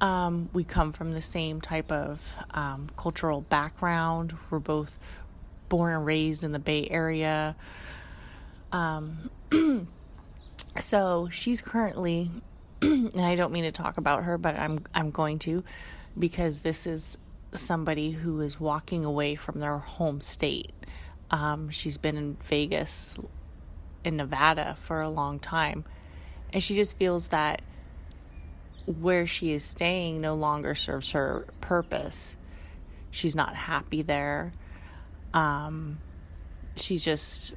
Um, 0.00 0.50
we 0.52 0.64
come 0.64 0.92
from 0.92 1.12
the 1.12 1.22
same 1.22 1.60
type 1.60 1.90
of 1.90 2.20
um, 2.50 2.90
cultural 2.96 3.40
background. 3.40 4.34
We're 4.50 4.58
both 4.58 4.98
born 5.74 5.92
and 5.92 6.06
raised 6.06 6.44
in 6.44 6.52
the 6.52 6.60
Bay 6.60 6.86
Area. 6.88 7.56
Um, 8.70 9.28
so 10.78 11.28
she's 11.32 11.62
currently, 11.62 12.30
and 12.80 13.20
I 13.20 13.34
don't 13.34 13.52
mean 13.52 13.64
to 13.64 13.72
talk 13.72 13.98
about 13.98 14.22
her, 14.22 14.38
but 14.38 14.56
I'm 14.56 14.84
I'm 14.94 15.10
going 15.10 15.40
to, 15.40 15.64
because 16.16 16.60
this 16.60 16.86
is 16.86 17.18
somebody 17.50 18.12
who 18.12 18.40
is 18.40 18.60
walking 18.60 19.04
away 19.04 19.34
from 19.34 19.58
their 19.58 19.78
home 19.78 20.20
state. 20.20 20.72
Um, 21.32 21.70
she's 21.70 21.98
been 21.98 22.16
in 22.16 22.36
Vegas, 22.44 23.18
in 24.04 24.16
Nevada 24.16 24.76
for 24.78 25.00
a 25.00 25.08
long 25.08 25.40
time, 25.40 25.84
and 26.52 26.62
she 26.62 26.76
just 26.76 26.96
feels 26.98 27.28
that 27.28 27.62
where 28.86 29.26
she 29.26 29.50
is 29.50 29.64
staying 29.64 30.20
no 30.20 30.36
longer 30.36 30.76
serves 30.76 31.10
her 31.10 31.48
purpose. 31.60 32.36
She's 33.10 33.34
not 33.34 33.56
happy 33.56 34.02
there. 34.02 34.52
Um, 35.34 35.98
she's 36.76 37.04
just, 37.04 37.52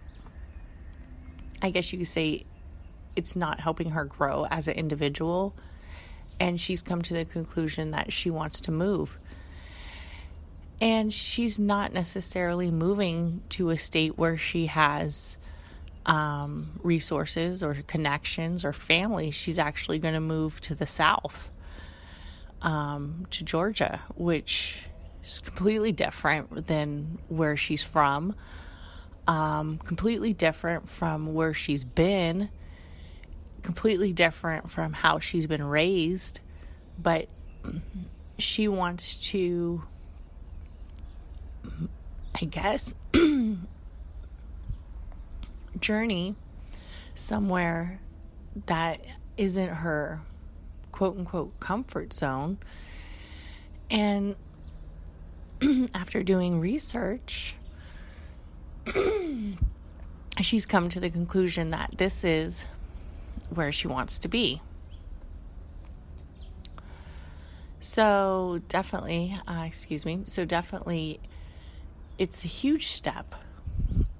I 1.61 1.69
guess 1.69 1.93
you 1.93 1.99
could 1.99 2.07
say, 2.07 2.43
it's 3.15 3.35
not 3.35 3.59
helping 3.59 3.91
her 3.91 4.03
grow 4.03 4.45
as 4.49 4.67
an 4.67 4.73
individual. 4.73 5.55
And 6.39 6.59
she's 6.59 6.81
come 6.81 7.01
to 7.03 7.13
the 7.13 7.25
conclusion 7.25 7.91
that 7.91 8.11
she 8.11 8.29
wants 8.29 8.61
to 8.61 8.71
move. 8.71 9.17
And 10.79 11.11
she's 11.11 11.57
not 11.57 11.93
necessarily 11.93 12.69
moving 12.69 13.41
to 13.49 13.69
a 13.71 13.77
state 13.77 14.17
where 14.17 14.37
she 14.37 14.67
has 14.67 15.37
um, 16.05 16.79
resources 16.83 17.63
or 17.63 17.73
connections 17.73 18.63
or 18.63 18.73
family. 18.73 19.31
She's 19.31 19.57
actually 19.57 19.99
going 19.99 20.13
to 20.13 20.19
move 20.19 20.61
to 20.61 20.75
the 20.75 20.85
South, 20.85 21.51
um, 22.61 23.25
to 23.31 23.43
Georgia, 23.43 24.01
which 24.15 24.86
is 25.27 25.39
completely 25.39 25.91
different 25.91 26.67
than 26.67 27.19
where 27.27 27.55
she's 27.57 27.83
from, 27.83 28.35
um, 29.27 29.77
completely 29.79 30.33
different 30.33 30.89
from 30.89 31.33
where 31.33 31.53
she's 31.53 31.83
been. 31.85 32.49
completely 33.63 34.13
different 34.13 34.71
from 34.71 34.93
how 34.93 35.19
she's 35.19 35.45
been 35.45 35.63
raised, 35.63 36.39
but 36.97 37.27
she 38.37 38.67
wants 38.69 39.29
to, 39.31 39.83
I 42.41 42.45
guess, 42.45 42.95
journey 45.79 46.35
somewhere 47.13 47.99
that 48.67 49.01
isn't 49.37 49.69
her 49.69 50.21
quote 50.93 51.17
unquote 51.17 51.59
comfort 51.59 52.13
zone. 52.13 52.57
And 53.89 54.35
after 55.93 56.23
doing 56.23 56.59
research, 56.59 57.55
she's 60.41 60.65
come 60.65 60.89
to 60.89 60.99
the 60.99 61.09
conclusion 61.09 61.71
that 61.71 61.93
this 61.97 62.23
is 62.23 62.65
where 63.49 63.71
she 63.71 63.87
wants 63.87 64.19
to 64.19 64.27
be. 64.27 64.61
So, 67.79 68.61
definitely, 68.67 69.37
uh, 69.47 69.63
excuse 69.65 70.05
me, 70.05 70.21
so 70.25 70.45
definitely, 70.45 71.19
it's 72.17 72.43
a 72.43 72.47
huge 72.47 72.87
step. 72.87 73.33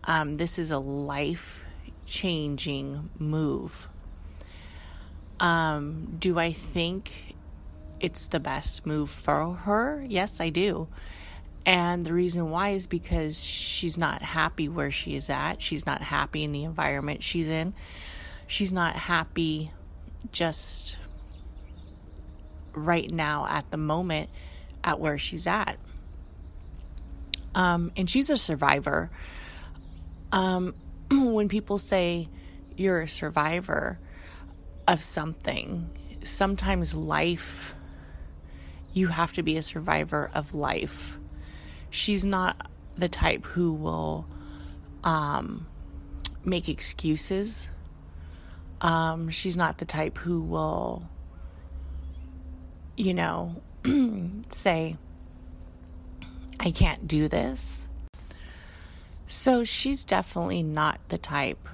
Um, 0.05 0.35
this 0.35 0.57
is 0.57 0.71
a 0.71 0.79
life 0.79 1.65
changing 2.05 3.09
move. 3.19 3.89
Um, 5.39 6.15
do 6.19 6.39
I 6.39 6.53
think 6.53 7.35
it's 7.99 8.27
the 8.27 8.39
best 8.39 8.85
move 8.85 9.09
for 9.09 9.53
her? 9.53 10.03
Yes, 10.07 10.39
I 10.39 10.49
do. 10.49 10.87
And 11.67 12.05
the 12.05 12.13
reason 12.13 12.49
why 12.49 12.69
is 12.69 12.87
because 12.87 13.43
she's 13.43 13.97
not 13.97 14.21
happy 14.21 14.69
where 14.69 14.89
she 14.89 15.17
is 15.17 15.29
at. 15.29 15.61
She's 15.61 15.85
not 15.85 16.01
happy 16.01 16.45
in 16.45 16.53
the 16.53 16.63
environment 16.63 17.23
she's 17.23 17.49
in. 17.49 17.73
She's 18.47 18.71
not 18.71 18.95
happy 18.95 19.71
just 20.31 20.97
right 22.73 23.11
now 23.11 23.47
at 23.49 23.69
the 23.69 23.75
moment 23.75 24.29
at 24.81 25.01
where 25.01 25.17
she's 25.17 25.45
at. 25.45 25.77
Um, 27.53 27.91
and 27.97 28.09
she's 28.09 28.29
a 28.29 28.37
survivor. 28.37 29.09
Um, 30.31 30.73
when 31.11 31.49
people 31.49 31.79
say 31.79 32.27
you're 32.77 33.01
a 33.01 33.09
survivor 33.09 33.99
of 34.87 35.03
something, 35.03 35.89
sometimes 36.23 36.95
life, 36.95 37.75
you 38.93 39.07
have 39.07 39.33
to 39.33 39.43
be 39.43 39.57
a 39.57 39.61
survivor 39.61 40.31
of 40.33 40.55
life. 40.55 41.16
She's 41.97 42.23
not 42.23 42.69
the 42.95 43.09
type 43.09 43.43
who 43.43 43.73
will 43.73 44.27
um, 45.03 45.65
make 46.45 46.69
excuses. 46.69 47.69
Um, 48.81 49.31
she's 49.31 49.57
not 49.57 49.79
the 49.79 49.85
type 49.85 50.19
who 50.19 50.39
will, 50.39 51.09
you 52.95 53.15
know, 53.15 53.63
say, 54.49 54.95
I 56.59 56.69
can't 56.69 57.07
do 57.07 57.27
this. 57.27 57.87
So 59.25 59.63
she's 59.63 60.05
definitely 60.05 60.61
not 60.61 60.99
the 61.09 61.17
type 61.17 61.67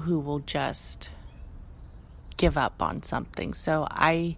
who 0.00 0.18
will 0.18 0.40
just 0.40 1.08
give 2.36 2.58
up 2.58 2.82
on 2.82 3.04
something. 3.04 3.52
So 3.52 3.86
I 3.88 4.36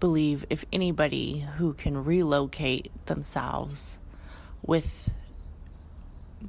believe 0.00 0.44
if 0.50 0.64
anybody 0.72 1.46
who 1.56 1.72
can 1.72 2.02
relocate 2.02 2.90
themselves 3.06 4.00
with 4.66 5.10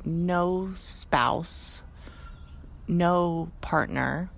no 0.06 0.72
spouse, 0.76 1.84
no 2.88 3.52
partner, 3.62 4.30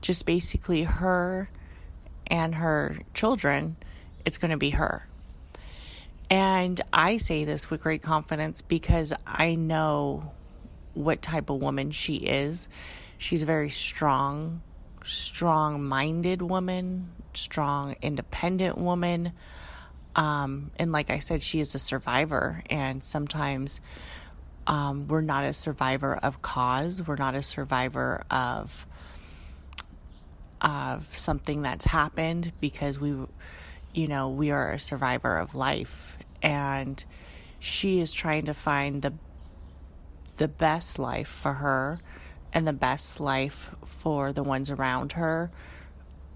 just 0.00 0.26
basically 0.26 0.82
her 0.84 1.50
and 2.26 2.54
her 2.54 2.98
children, 3.14 3.76
it's 4.24 4.38
going 4.38 4.50
to 4.50 4.56
be 4.56 4.70
her. 4.70 5.06
And 6.30 6.80
I 6.92 7.16
say 7.16 7.44
this 7.44 7.70
with 7.70 7.82
great 7.82 8.02
confidence 8.02 8.60
because 8.60 9.12
I 9.26 9.54
know 9.54 10.32
what 10.94 11.22
type 11.22 11.48
of 11.48 11.62
woman 11.62 11.90
she 11.90 12.16
is. 12.16 12.68
She's 13.16 13.42
a 13.42 13.46
very 13.46 13.70
strong, 13.70 14.62
strong 15.04 15.82
minded 15.82 16.42
woman, 16.42 17.10
strong, 17.32 17.96
independent 18.02 18.76
woman. 18.76 19.32
Um, 20.18 20.72
and 20.76 20.90
like 20.90 21.10
I 21.10 21.20
said, 21.20 21.44
she 21.44 21.60
is 21.60 21.76
a 21.76 21.78
survivor. 21.78 22.64
And 22.68 23.04
sometimes 23.04 23.80
um, 24.66 25.06
we're 25.06 25.20
not 25.20 25.44
a 25.44 25.52
survivor 25.52 26.14
of 26.16 26.42
cause, 26.42 27.06
we're 27.06 27.16
not 27.16 27.34
a 27.34 27.42
survivor 27.42 28.24
of 28.30 28.84
of 30.60 31.16
something 31.16 31.62
that's 31.62 31.84
happened 31.84 32.50
because 32.60 32.98
we 32.98 33.14
you 33.94 34.08
know 34.08 34.28
we 34.28 34.50
are 34.50 34.72
a 34.72 34.78
survivor 34.78 35.36
of 35.36 35.54
life 35.54 36.16
and 36.42 37.04
she 37.60 38.00
is 38.00 38.12
trying 38.12 38.44
to 38.44 38.52
find 38.52 39.02
the 39.02 39.12
the 40.38 40.48
best 40.48 40.98
life 40.98 41.28
for 41.28 41.52
her 41.52 42.00
and 42.52 42.66
the 42.66 42.72
best 42.72 43.20
life 43.20 43.70
for 43.84 44.32
the 44.32 44.42
ones 44.42 44.68
around 44.68 45.12
her 45.12 45.48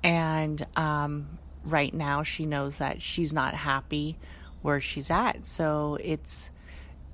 and 0.04 0.64
um, 0.76 1.36
right 1.64 1.94
now 1.94 2.22
she 2.22 2.46
knows 2.46 2.78
that 2.78 3.00
she's 3.00 3.32
not 3.32 3.54
happy 3.54 4.16
where 4.62 4.80
she's 4.80 5.10
at 5.10 5.44
so 5.46 5.98
it's 6.02 6.50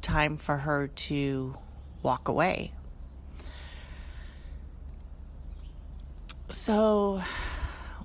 time 0.00 0.36
for 0.36 0.58
her 0.58 0.88
to 0.88 1.54
walk 2.02 2.28
away 2.28 2.72
so 6.48 7.22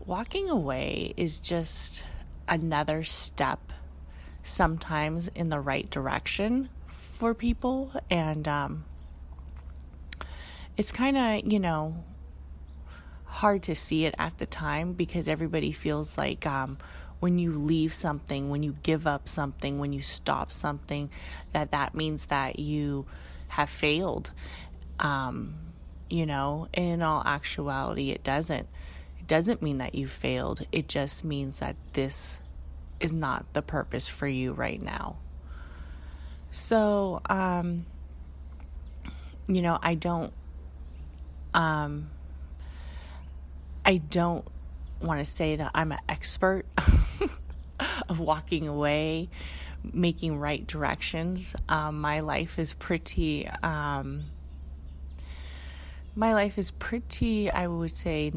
walking 0.06 0.50
away 0.50 1.14
is 1.16 1.40
just 1.40 2.04
another 2.48 3.04
step 3.04 3.72
sometimes 4.42 5.30
in 5.30 5.50
the 5.50 5.60
right 5.60 5.90
direction 5.90 6.70
for 6.86 7.34
people. 7.34 7.92
And 8.10 8.48
um, 8.48 8.86
it's 10.78 10.92
kind 10.92 11.18
of, 11.18 11.52
you 11.52 11.60
know, 11.60 12.04
hard 13.34 13.64
to 13.64 13.76
see 13.76 14.06
it 14.06 14.14
at 14.20 14.38
the 14.38 14.46
time 14.46 14.94
because 14.94 15.28
everybody 15.28 15.72
feels 15.72 16.20
like 16.20 16.46
um, 16.46 16.78
when 17.20 17.40
you 17.40 17.52
leave 17.54 17.92
something, 17.92 18.52
when 18.52 18.62
you 18.62 18.76
give 18.84 19.08
up 19.08 19.28
something, 19.28 19.80
when 19.80 19.92
you 19.92 20.02
stop 20.02 20.52
something, 20.52 21.10
that 21.52 21.72
that 21.72 21.96
means 21.96 22.28
that 22.28 22.60
you 22.60 23.08
have 23.48 23.72
failed. 23.72 24.30
Um, 25.00 25.56
you 26.12 26.28
know, 26.28 26.68
in 26.74 27.02
all 27.02 27.24
actuality, 27.26 28.12
it 28.12 28.24
doesn't. 28.24 28.68
It 29.20 29.28
doesn't 29.28 29.64
mean 29.64 29.80
that 29.80 29.96
you 29.96 30.08
failed. 30.08 30.68
It 30.72 30.88
just 30.88 31.26
means 31.26 31.58
that 31.58 31.76
this 31.94 32.40
is 33.00 33.14
not 33.14 33.52
the 33.54 33.64
purpose 33.64 34.08
for 34.08 34.28
you 34.28 34.54
right 34.54 34.82
now. 34.82 35.16
So, 36.52 37.20
um, 37.32 37.88
you 39.48 39.64
know, 39.64 39.80
I 39.82 39.96
don't, 39.96 40.34
um, 41.56 42.12
I 43.86 43.98
don't 43.98 44.46
want 45.02 45.20
to 45.20 45.26
say 45.26 45.58
that 45.58 45.72
I'm 45.74 45.92
an 45.92 46.00
expert 46.08 46.66
of 48.10 48.20
walking 48.20 48.68
away, 48.68 49.30
making 49.84 50.40
right 50.40 50.66
directions. 50.66 51.56
Um, 51.68 52.02
my 52.02 52.22
life 52.22 52.60
is 52.60 52.74
pretty, 52.74 53.48
um, 53.62 54.24
my 56.16 56.34
life 56.34 56.58
is 56.58 56.72
pretty, 56.72 57.52
I 57.52 57.68
would 57.68 57.92
say, 57.92 58.32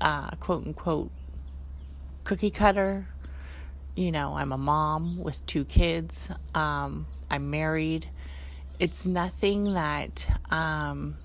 uh, 0.00 0.30
quote 0.40 0.66
unquote, 0.66 1.10
cookie 2.24 2.50
cutter 2.50 3.08
you 3.96 4.12
know, 4.12 4.34
I'm 4.34 4.52
a 4.52 4.58
mom 4.58 5.18
with 5.18 5.44
two 5.46 5.64
kids. 5.64 6.30
Um, 6.54 7.06
I'm 7.30 7.50
married. 7.50 8.08
It's 8.78 9.06
nothing 9.06 9.72
that 9.72 10.28
um, 10.50 11.16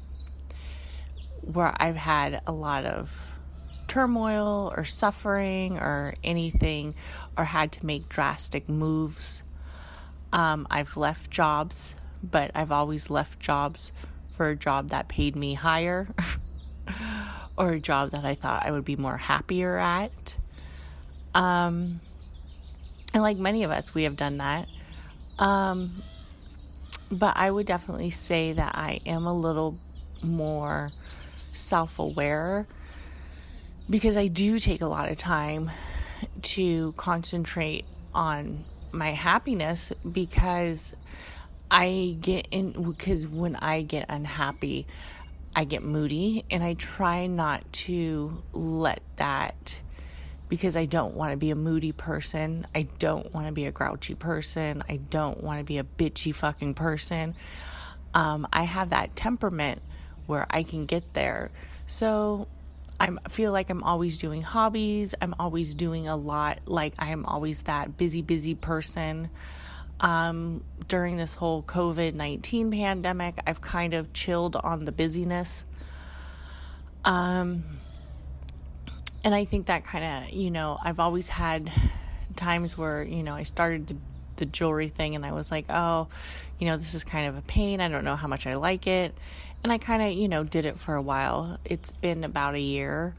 where 1.42 1.74
I've 1.78 1.96
had 1.96 2.42
a 2.48 2.52
lot 2.52 2.86
of 2.86 3.32
turmoil 3.88 4.74
or 4.76 4.86
suffering 4.86 5.78
or 5.78 6.14
anything 6.24 6.96
or 7.38 7.44
had 7.44 7.74
to 7.74 7.86
make 7.86 8.08
drastic 8.08 8.70
moves. 8.70 9.44
Um, 10.32 10.66
I've 10.70 10.96
left 10.96 11.30
jobs, 11.30 11.96
but 12.24 12.52
I've 12.56 12.72
always 12.72 13.10
left 13.10 13.40
jobs 13.40 13.92
for 14.30 14.50
a 14.50 14.56
job 14.56 14.90
that 14.90 15.08
paid 15.08 15.36
me 15.36 15.56
higher 15.56 16.08
or 17.58 17.72
a 17.72 17.80
job 17.80 18.12
that 18.12 18.24
I 18.24 18.36
thought 18.36 18.66
I 18.66 18.72
would 18.72 18.86
be 18.86 18.96
more 18.96 19.18
happier 19.18 19.78
at. 19.78 20.36
Um, 21.34 22.00
and 23.14 23.22
like 23.22 23.38
many 23.38 23.64
of 23.64 23.72
us, 23.72 23.94
we 23.94 24.04
have 24.04 24.16
done 24.16 24.38
that. 24.38 24.68
Um, 25.38 26.04
but 27.12 27.36
I 27.36 27.52
would 27.52 27.66
definitely 27.66 28.10
say 28.10 28.54
that 28.54 28.76
I 28.76 29.02
am 29.06 29.26
a 29.26 29.34
little 29.34 29.78
more 30.24 30.92
self 31.54 32.00
aware 32.00 32.68
because 33.90 34.18
I 34.18 34.28
do 34.28 34.60
take 34.60 34.82
a 34.82 34.88
lot 34.88 35.10
of 35.10 35.18
time 35.18 35.72
to 36.42 36.94
concentrate 36.94 37.86
on 38.14 38.64
my 38.92 39.12
happiness 39.12 39.92
because 40.10 40.94
I 41.70 42.18
get 42.20 42.48
in 42.52 42.72
because 42.92 43.28
when 43.28 43.56
I 43.56 43.82
get 43.82 44.06
unhappy, 44.10 44.88
I 45.56 45.64
get 45.64 45.84
moody 45.84 46.46
and 46.50 46.64
I 46.64 46.74
try 46.74 47.28
not 47.28 47.72
to 47.74 48.44
let 48.54 49.02
that 49.18 49.80
because 50.50 50.76
I 50.76 50.86
don't 50.86 51.16
want 51.16 51.32
to 51.32 51.38
be 51.38 51.52
a 51.52 51.56
moody 51.56 51.94
person. 51.94 52.68
I 52.76 52.84
don't 53.00 53.34
want 53.34 53.48
to 53.48 53.54
be 53.54 53.66
a 53.66 53.72
grouchy 53.72 54.16
person. 54.16 54.84
I 54.90 54.98
don't 54.98 55.42
want 55.42 55.60
to 55.60 55.64
be 55.64 55.78
a 55.78 55.84
bitchy 55.84 56.36
fucking 56.36 56.74
person. 56.74 57.36
Um, 58.14 58.46
I 58.52 58.64
have 58.64 58.90
that 58.90 59.16
temperament 59.16 59.82
where 60.28 60.46
I 60.50 60.64
can 60.64 60.86
get 60.86 61.14
there. 61.14 61.52
So 61.88 62.48
I 63.00 63.10
feel 63.30 63.52
like 63.52 63.70
I'm 63.70 63.84
always 63.84 64.18
doing 64.18 64.42
hobbies. 64.42 65.16
I'm 65.20 65.34
always 65.40 65.74
doing 65.74 66.08
a 66.08 66.16
lot. 66.16 66.60
Like 66.66 66.94
I 67.00 67.10
am 67.10 67.26
always 67.26 67.64
that 67.64 67.98
busy, 67.98 68.22
busy 68.22 68.56
person. 68.56 69.30
Um, 70.00 70.64
during 70.88 71.18
this 71.18 71.36
whole 71.36 71.64
COVID 71.64 72.14
19 72.14 72.72
pandemic, 72.72 73.40
I've 73.46 73.62
kind 73.62 73.94
of 73.94 74.14
chilled 74.14 74.56
on 74.56 74.86
the 74.86 74.92
busyness. 74.92 75.66
Um, 77.04 77.64
and 79.24 79.34
I 79.34 79.46
think 79.46 79.68
that 79.68 79.84
kind 79.84 80.26
of, 80.26 80.34
you 80.34 80.52
know, 80.52 80.78
I've 80.84 81.00
always 81.00 81.28
had 81.28 81.72
times 82.36 82.78
where, 82.78 83.04
you 83.04 83.24
know, 83.24 83.34
I 83.34 83.44
started 83.44 83.98
the 84.38 84.46
jewelry 84.46 84.90
thing 84.90 85.16
and 85.16 85.26
I 85.26 85.32
was 85.32 85.52
like, 85.52 85.66
oh, 85.70 86.08
you 86.60 86.68
know, 86.68 86.78
this 86.78 86.94
is 86.94 87.04
kind 87.04 87.28
of 87.28 87.38
a 87.38 87.42
pain. 87.42 87.82
I 87.82 87.88
don't 87.88 88.04
know 88.04 88.16
how 88.16 88.28
much 88.28 88.48
I 88.48 88.56
like 88.56 88.88
it. 88.88 89.16
And 89.64 89.72
I 89.72 89.78
kind 89.78 90.02
of, 90.02 90.12
you 90.14 90.28
know, 90.28 90.44
did 90.44 90.66
it 90.66 90.80
for 90.80 90.96
a 90.96 91.02
while. 91.02 91.60
It's 91.66 91.92
been 91.92 92.24
about 92.24 92.56
a 92.56 92.60
year. 92.60 93.16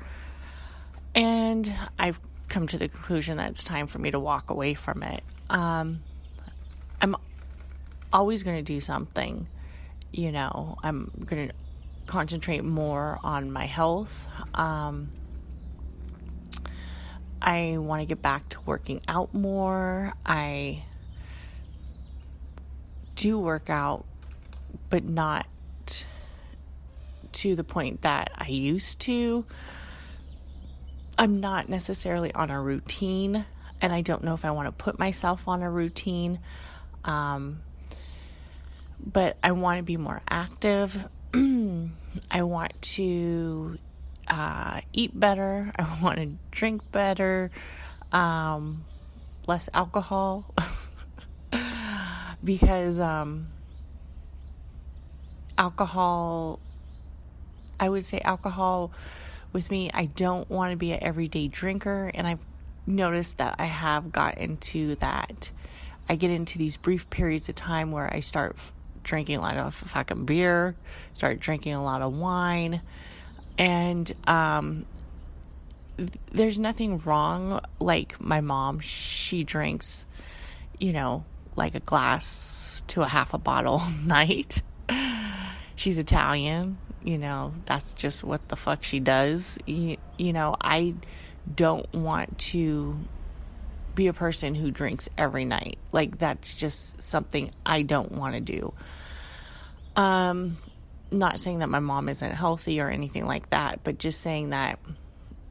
And 1.15 1.73
I've 1.99 2.21
come 2.49 2.67
to 2.67 2.79
the 2.79 2.89
conclusion 2.89 3.37
that 3.37 3.51
it's 3.51 3.65
time 3.65 3.87
for 3.87 3.99
me 3.99 4.11
to 4.11 4.19
walk 4.19 4.51
away 4.51 4.75
from 4.75 5.03
it. 5.03 5.23
Um, 5.49 6.03
I'm 7.01 7.17
always 8.13 8.43
going 8.43 8.57
to 8.57 8.63
do 8.63 8.81
something, 8.81 9.49
you 10.13 10.33
know, 10.33 10.77
I'm 10.83 11.11
going 11.25 11.49
to 11.49 11.55
concentrate 12.07 12.65
more 12.65 13.19
on 13.23 13.51
my 13.51 13.67
health. 13.67 14.29
Um, 14.55 15.11
I 17.41 17.79
want 17.79 18.01
to 18.03 18.07
get 18.07 18.21
back 18.23 18.49
to 18.51 18.61
working 18.67 19.01
out 19.09 19.35
more. 19.35 20.13
I 20.25 20.85
do 23.17 23.39
work 23.39 23.71
out, 23.71 24.05
but 24.91 25.05
not 25.05 25.47
to 27.35 27.55
the 27.55 27.65
point 27.65 28.03
that 28.03 28.31
I 28.37 28.49
used 28.49 29.01
to. 29.01 29.45
I'm 31.19 31.41
not 31.41 31.69
necessarily 31.69 32.33
on 32.33 32.51
a 32.51 32.61
routine, 32.61 33.45
and 33.81 33.93
I 33.93 34.01
don't 34.01 34.25
know 34.25 34.35
if 34.35 34.45
I 34.45 34.51
want 34.51 34.67
to 34.67 34.73
put 34.73 34.99
myself 34.99 35.47
on 35.47 35.63
a 35.63 35.71
routine. 35.71 36.39
Um, 37.05 37.61
but 39.05 39.37
I 39.43 39.53
want 39.53 39.79
to 39.79 39.83
be 39.83 39.97
more 39.97 40.23
active. 40.29 41.09
I 41.35 42.43
want 42.43 42.81
to 42.83 43.79
uh, 44.29 44.81
eat 44.93 45.19
better. 45.19 45.73
I 45.79 45.99
want 46.03 46.19
to 46.19 46.31
drink 46.51 46.91
better, 46.93 47.51
um, 48.13 48.85
less 49.47 49.69
alcohol, 49.75 50.55
because 52.45 53.01
um, 53.01 53.49
alcohol, 55.59 56.61
I 57.83 57.89
would 57.89 58.05
say 58.05 58.21
alcohol 58.21 58.93
with 59.53 59.71
me, 59.71 59.91
I 59.93 60.07
don't 60.07 60.49
want 60.51 60.71
to 60.71 60.77
be 60.77 60.93
an 60.93 61.03
everyday 61.03 61.49
drinker, 61.49 62.11
and 62.15 62.27
I've 62.27 62.39
noticed 62.87 63.39
that 63.39 63.57
I 63.59 63.67
have 63.67 64.13
got 64.13 64.39
into 64.39 64.95
that. 64.97 65.51
I 66.09 66.17
get 66.17 66.31
into 66.31 66.59
these 66.59 66.77
brief 66.77 67.11
periods 67.11 67.49
of 67.49 67.55
time 67.55 67.91
where 67.91 68.13
I 68.13 68.21
start 68.21 68.55
f- 68.57 68.73
drinking 69.03 69.37
a 69.37 69.41
lot 69.41 69.57
of 69.57 69.75
fucking 69.75 70.25
beer, 70.25 70.75
start 71.15 71.41
drinking 71.41 71.75
a 71.75 71.83
lot 71.83 72.03
of 72.03 72.17
wine 72.17 72.81
and 73.59 74.13
um, 74.27 74.87
there's 76.33 76.59
nothing 76.59 76.99
wrong. 77.01 77.61
Like 77.79 78.21
my 78.21 78.41
mom, 78.41 78.81
she 78.81 79.45
drinks, 79.45 80.07
you 80.79 80.93
know, 80.93 81.25
like 81.57 81.75
a 81.75 81.81
glass 81.81 82.83
to 82.89 83.03
a 83.03 83.09
half 83.09 83.35
a 83.35 83.39
bottle 83.39 83.83
a 83.85 83.91
night. 84.07 84.63
She's 85.75 85.99
Italian, 85.99 86.79
you 87.05 87.19
know, 87.19 87.55
that's 87.67 87.95
just 87.95 88.25
what 88.25 88.49
the 88.49 88.57
fuck 88.57 88.83
she 88.83 89.01
does. 89.01 89.59
You, 89.67 89.97
you 90.19 90.33
know, 90.33 90.57
I 90.61 90.95
don't 91.55 91.93
want 91.93 92.39
to 92.39 92.99
be 93.95 94.07
a 94.07 94.13
person 94.13 94.55
who 94.55 94.71
drinks 94.71 95.09
every 95.19 95.45
night. 95.45 95.79
Like 95.91 96.19
that's 96.19 96.55
just 96.55 97.03
something 97.03 97.51
I 97.67 97.83
don't 97.83 98.13
want 98.13 98.35
to 98.35 98.41
do. 98.41 98.73
Um 99.97 100.57
not 101.11 101.39
saying 101.39 101.59
that 101.59 101.69
my 101.69 101.79
mom 101.79 102.09
isn't 102.09 102.33
healthy 102.33 102.81
or 102.81 102.89
anything 102.89 103.27
like 103.27 103.51
that, 103.51 103.81
but 103.85 103.99
just 103.99 104.21
saying 104.21 104.51
that 104.51 104.79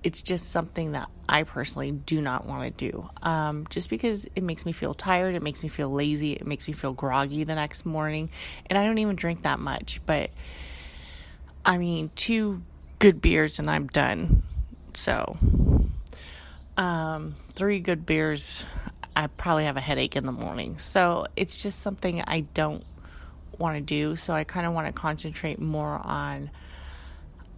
it's 0.03 0.23
just 0.23 0.49
something 0.49 0.93
that 0.93 1.09
I 1.29 1.43
personally 1.43 1.91
do 1.91 2.21
not 2.21 2.45
want 2.45 2.77
to 2.77 2.91
do. 2.91 3.09
Um, 3.21 3.67
just 3.69 3.89
because 3.89 4.27
it 4.35 4.41
makes 4.41 4.65
me 4.65 4.71
feel 4.71 4.93
tired, 4.93 5.35
it 5.35 5.43
makes 5.43 5.61
me 5.61 5.69
feel 5.69 5.91
lazy, 5.91 6.33
it 6.33 6.47
makes 6.47 6.67
me 6.67 6.73
feel 6.73 6.93
groggy 6.93 7.43
the 7.43 7.55
next 7.55 7.85
morning. 7.85 8.31
And 8.65 8.79
I 8.79 8.85
don't 8.85 8.97
even 8.97 9.15
drink 9.15 9.43
that 9.43 9.59
much, 9.59 10.01
but 10.05 10.31
I 11.65 11.77
mean, 11.77 12.11
two 12.15 12.61
good 12.99 13.21
beers 13.21 13.59
and 13.59 13.69
I'm 13.69 13.87
done. 13.87 14.43
So, 14.93 15.37
um, 16.77 17.35
three 17.53 17.79
good 17.79 18.05
beers, 18.05 18.65
I 19.15 19.27
probably 19.27 19.65
have 19.65 19.77
a 19.77 19.81
headache 19.81 20.15
in 20.15 20.25
the 20.25 20.31
morning. 20.31 20.77
So, 20.79 21.27
it's 21.35 21.61
just 21.61 21.79
something 21.79 22.23
I 22.25 22.41
don't 22.53 22.83
want 23.61 23.77
to 23.77 23.81
do. 23.81 24.15
So 24.17 24.33
I 24.33 24.43
kind 24.43 24.65
of 24.65 24.73
want 24.73 24.87
to 24.87 24.93
concentrate 24.93 25.59
more 25.59 26.01
on 26.03 26.49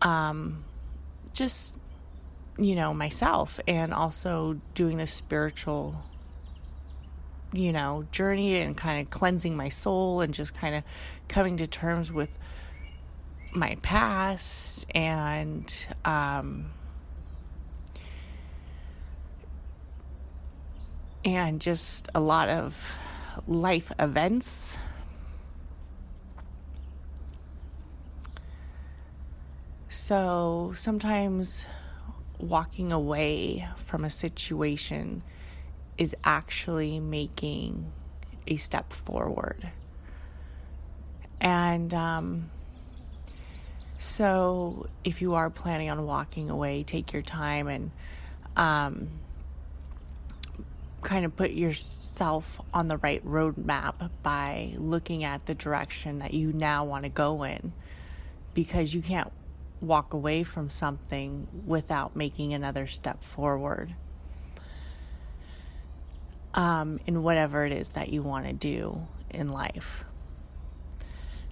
um, 0.01 0.63
just, 1.33 1.77
you 2.57 2.75
know, 2.75 2.93
myself 2.93 3.59
and 3.67 3.93
also 3.93 4.59
doing 4.75 4.97
the 4.97 5.07
spiritual, 5.07 5.95
you 7.53 7.71
know, 7.71 8.05
journey 8.11 8.57
and 8.57 8.77
kind 8.77 9.01
of 9.01 9.09
cleansing 9.09 9.55
my 9.55 9.69
soul 9.69 10.21
and 10.21 10.33
just 10.33 10.53
kind 10.53 10.75
of 10.75 10.83
coming 11.27 11.57
to 11.57 11.67
terms 11.67 12.11
with 12.11 12.37
my 13.55 13.77
past 13.81 14.85
and, 14.95 15.87
um, 16.05 16.71
and 21.23 21.61
just 21.61 22.09
a 22.13 22.19
lot 22.19 22.49
of 22.49 22.99
life 23.47 23.91
events 23.99 24.77
So 30.05 30.73
sometimes 30.75 31.65
walking 32.37 32.91
away 32.91 33.69
from 33.77 34.03
a 34.03 34.09
situation 34.09 35.23
is 35.97 36.15
actually 36.23 36.99
making 36.99 37.91
a 38.45 38.57
step 38.57 38.91
forward. 38.91 39.69
And 41.39 41.93
um, 41.93 42.49
so 44.03 44.87
if 45.05 45.21
you 45.21 45.35
are 45.35 45.49
planning 45.49 45.89
on 45.89 46.05
walking 46.05 46.49
away, 46.49 46.83
take 46.83 47.13
your 47.13 47.21
time 47.21 47.69
and 47.69 47.91
um, 48.57 49.09
kind 51.01 51.23
of 51.23 51.35
put 51.35 51.51
yourself 51.51 52.59
on 52.73 52.89
the 52.89 52.97
right 52.97 53.25
roadmap 53.25 54.09
by 54.21 54.73
looking 54.77 55.23
at 55.23 55.45
the 55.45 55.55
direction 55.55 56.19
that 56.19 56.33
you 56.33 56.51
now 56.51 56.83
want 56.83 57.03
to 57.03 57.09
go 57.09 57.43
in 57.43 57.71
because 58.53 58.93
you 58.93 59.01
can't 59.01 59.31
walk 59.79 60.13
away 60.13 60.43
from 60.43 60.69
something 60.69 61.47
without 61.65 62.13
making 62.13 62.53
another 62.53 62.87
step 62.87 63.23
forward 63.23 63.95
um, 66.53 66.99
in 67.07 67.23
whatever 67.23 67.65
it 67.65 67.71
is 67.71 67.93
that 67.93 68.09
you 68.09 68.21
want 68.21 68.45
to 68.45 68.53
do 68.53 69.07
in 69.29 69.47
life. 69.47 70.03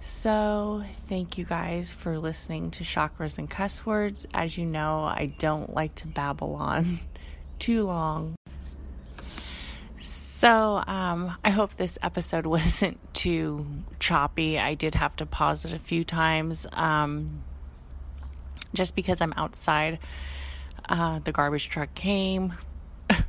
So, 0.04 0.82
thank 1.06 1.38
you 1.38 1.44
guys 1.44 1.92
for 1.92 2.18
listening 2.18 2.72
to 2.72 2.82
Chakras 2.82 3.38
and 3.38 3.48
Cuss 3.48 3.86
Words. 3.86 4.26
As 4.34 4.58
you 4.58 4.66
know, 4.66 5.04
I 5.04 5.32
don't 5.38 5.72
like 5.74 5.94
to 5.96 6.08
babble 6.08 6.56
on 6.56 6.98
too 7.60 7.84
long. 7.84 8.34
So, 9.98 10.82
um, 10.88 11.36
I 11.44 11.50
hope 11.50 11.76
this 11.76 11.98
episode 12.02 12.46
wasn't 12.58 12.98
too 13.14 13.64
choppy. 14.00 14.58
I 14.58 14.74
did 14.74 14.96
have 14.96 15.14
to 15.16 15.26
pause 15.26 15.64
it 15.64 15.72
a 15.72 15.78
few 15.78 16.02
times. 16.02 16.66
Um, 16.72 17.44
just 18.74 18.96
because 18.96 19.20
I'm 19.20 19.32
outside. 19.36 20.00
Uh, 20.88 21.20
the 21.20 21.30
garbage 21.30 21.68
truck 21.68 21.94
came. 21.94 22.54
uh, 23.08 23.22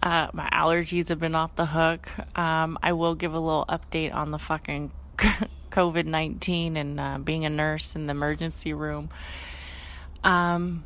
my 0.00 0.48
allergies 0.50 1.10
have 1.10 1.20
been 1.20 1.34
off 1.34 1.54
the 1.54 1.66
hook. 1.66 2.08
Um, 2.34 2.78
I 2.82 2.94
will 2.94 3.14
give 3.14 3.34
a 3.34 3.38
little 3.38 3.66
update 3.68 4.14
on 4.14 4.30
the 4.30 4.38
fucking 4.38 4.90
COVID 5.70 6.06
19 6.06 6.76
and 6.76 7.00
uh, 7.00 7.18
being 7.18 7.44
a 7.44 7.50
nurse 7.50 7.96
in 7.96 8.06
the 8.06 8.10
emergency 8.12 8.72
room. 8.72 9.10
Um, 10.24 10.84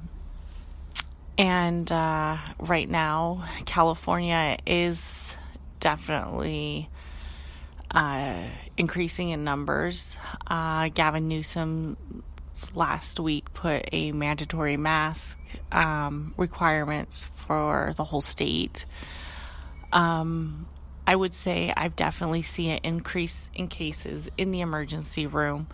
and 1.38 1.90
uh, 1.90 2.38
right 2.58 2.88
now, 2.88 3.44
California 3.66 4.56
is 4.66 5.36
definitely 5.80 6.88
uh, 7.90 8.44
increasing 8.76 9.30
in 9.30 9.44
numbers. 9.44 10.16
Uh, 10.46 10.88
Gavin 10.88 11.28
Newsom 11.28 11.96
last 12.74 13.20
week 13.20 13.52
put 13.52 13.88
a 13.92 14.12
mandatory 14.12 14.76
mask 14.76 15.38
um, 15.72 16.34
requirements 16.36 17.26
for 17.34 17.92
the 17.96 18.04
whole 18.04 18.22
state. 18.22 18.86
Um, 19.92 20.66
I 21.06 21.14
would 21.14 21.34
say 21.34 21.72
I've 21.76 21.94
definitely 21.94 22.42
seen 22.42 22.70
an 22.72 22.80
increase 22.82 23.50
in 23.54 23.68
cases 23.68 24.28
in 24.36 24.50
the 24.50 24.60
emergency 24.60 25.26
room. 25.26 25.68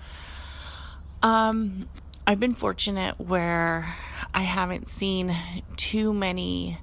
Um, 1.22 1.88
I've 2.26 2.40
been 2.40 2.54
fortunate 2.54 3.18
where 3.18 3.96
I 4.34 4.42
haven't 4.42 4.88
seen 4.88 5.36
too 5.76 6.12
many 6.12 6.78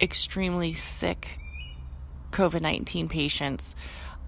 extremely 0.00 0.72
sick 0.72 1.38
COVID 2.32 2.60
19 2.60 3.08
patients, 3.08 3.74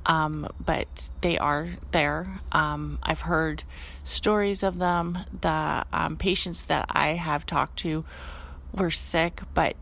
um, 0.07 0.49
but 0.59 1.11
they 1.21 1.39
are 1.39 1.69
there. 1.93 2.41
Um, 2.51 2.99
I've 3.03 3.21
heard 3.21 3.63
stories 4.03 4.63
of 4.63 4.79
them. 4.79 5.19
The 5.41 5.85
um, 5.93 6.17
patients 6.17 6.67
that 6.67 6.87
I 6.91 7.13
have 7.13 7.47
talked 7.47 7.79
to 7.81 8.05
were 8.75 8.91
sick, 8.91 9.43
but 9.55 9.77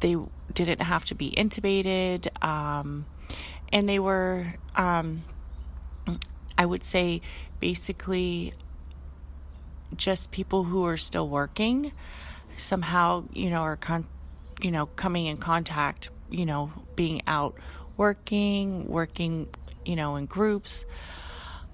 they 0.00 0.16
didn't 0.52 0.80
have 0.80 1.04
to 1.06 1.14
be 1.14 1.30
intubated. 1.30 2.28
Um, 2.44 3.06
and 3.72 3.88
they 3.88 3.98
were, 3.98 4.54
um, 4.76 5.22
I 6.56 6.66
would 6.66 6.84
say, 6.84 7.22
basically 7.58 8.52
just 9.96 10.30
people 10.30 10.64
who 10.64 10.84
are 10.86 10.96
still 10.96 11.28
working 11.28 11.92
somehow, 12.56 13.24
you 13.32 13.50
know, 13.50 13.62
are 13.62 13.76
con- 13.76 14.06
you 14.60 14.70
know, 14.70 14.86
coming 14.86 15.26
in 15.26 15.36
contact, 15.38 16.10
you 16.30 16.46
know, 16.46 16.72
being 16.94 17.22
out 17.26 17.56
working, 17.96 18.86
working, 18.88 19.48
you 19.84 19.96
know, 19.96 20.16
in 20.16 20.26
groups. 20.26 20.86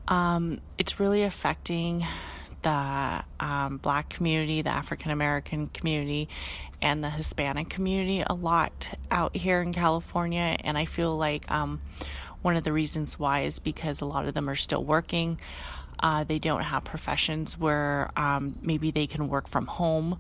Um, 0.08 0.60
it's 0.78 0.98
really 0.98 1.22
affecting 1.22 2.06
the 2.68 3.24
um, 3.40 3.78
black 3.78 4.10
community, 4.10 4.60
the 4.60 4.68
African 4.68 5.10
American 5.10 5.68
community, 5.68 6.28
and 6.82 7.02
the 7.02 7.08
Hispanic 7.08 7.70
community 7.70 8.22
a 8.26 8.34
lot 8.34 8.92
out 9.10 9.34
here 9.34 9.62
in 9.62 9.72
California. 9.72 10.54
And 10.62 10.76
I 10.76 10.84
feel 10.84 11.16
like 11.16 11.50
um, 11.50 11.80
one 12.42 12.56
of 12.56 12.64
the 12.64 12.72
reasons 12.72 13.18
why 13.18 13.40
is 13.40 13.58
because 13.58 14.02
a 14.02 14.04
lot 14.04 14.26
of 14.26 14.34
them 14.34 14.50
are 14.50 14.54
still 14.54 14.84
working. 14.84 15.40
Uh, 15.98 16.24
they 16.24 16.38
don't 16.38 16.60
have 16.60 16.84
professions 16.84 17.58
where 17.58 18.10
um, 18.16 18.58
maybe 18.60 18.90
they 18.90 19.06
can 19.06 19.28
work 19.28 19.48
from 19.48 19.66
home. 19.66 20.18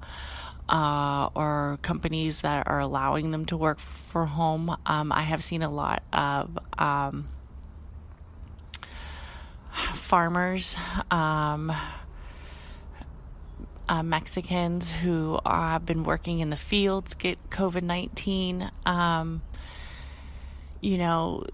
Uh, 0.70 1.30
or 1.34 1.78
companies 1.80 2.42
that 2.42 2.68
are 2.68 2.80
allowing 2.80 3.30
them 3.30 3.46
to 3.46 3.56
work 3.56 3.78
for 3.78 4.26
home. 4.26 4.76
Um, 4.84 5.10
I 5.10 5.22
have 5.22 5.42
seen 5.42 5.62
a 5.62 5.70
lot 5.70 6.02
of 6.12 6.58
um, 6.76 7.28
farmers, 9.94 10.76
um, 11.10 11.72
uh, 13.88 14.02
Mexicans 14.02 14.92
who 14.92 15.38
have 15.44 15.86
been 15.86 16.04
working 16.04 16.40
in 16.40 16.50
the 16.50 16.56
fields 16.56 17.14
get 17.14 17.38
COVID 17.50 17.82
19. 17.82 18.70
Um, 18.84 19.42
you 20.80 20.98
know, 20.98 21.44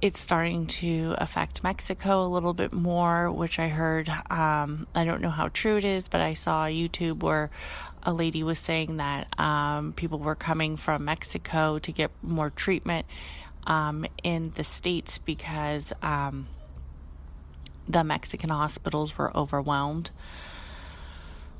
it's 0.00 0.20
starting 0.20 0.66
to 0.66 1.14
affect 1.18 1.62
Mexico 1.62 2.24
a 2.24 2.28
little 2.28 2.54
bit 2.54 2.72
more, 2.72 3.30
which 3.30 3.58
I 3.58 3.68
heard. 3.68 4.08
Um, 4.30 4.86
I 4.94 5.04
don't 5.04 5.20
know 5.20 5.30
how 5.30 5.48
true 5.48 5.76
it 5.76 5.84
is, 5.84 6.08
but 6.08 6.20
I 6.20 6.34
saw 6.34 6.64
YouTube 6.64 7.22
where 7.22 7.50
a 8.02 8.12
lady 8.12 8.42
was 8.42 8.58
saying 8.58 8.96
that 8.96 9.38
um, 9.38 9.92
people 9.92 10.18
were 10.18 10.34
coming 10.34 10.76
from 10.76 11.04
Mexico 11.04 11.78
to 11.80 11.92
get 11.92 12.10
more 12.22 12.50
treatment 12.50 13.06
um, 13.66 14.06
in 14.22 14.52
the 14.54 14.64
States 14.64 15.18
because 15.18 15.92
um, 16.02 16.46
the 17.88 18.04
Mexican 18.04 18.50
hospitals 18.50 19.18
were 19.18 19.36
overwhelmed. 19.36 20.10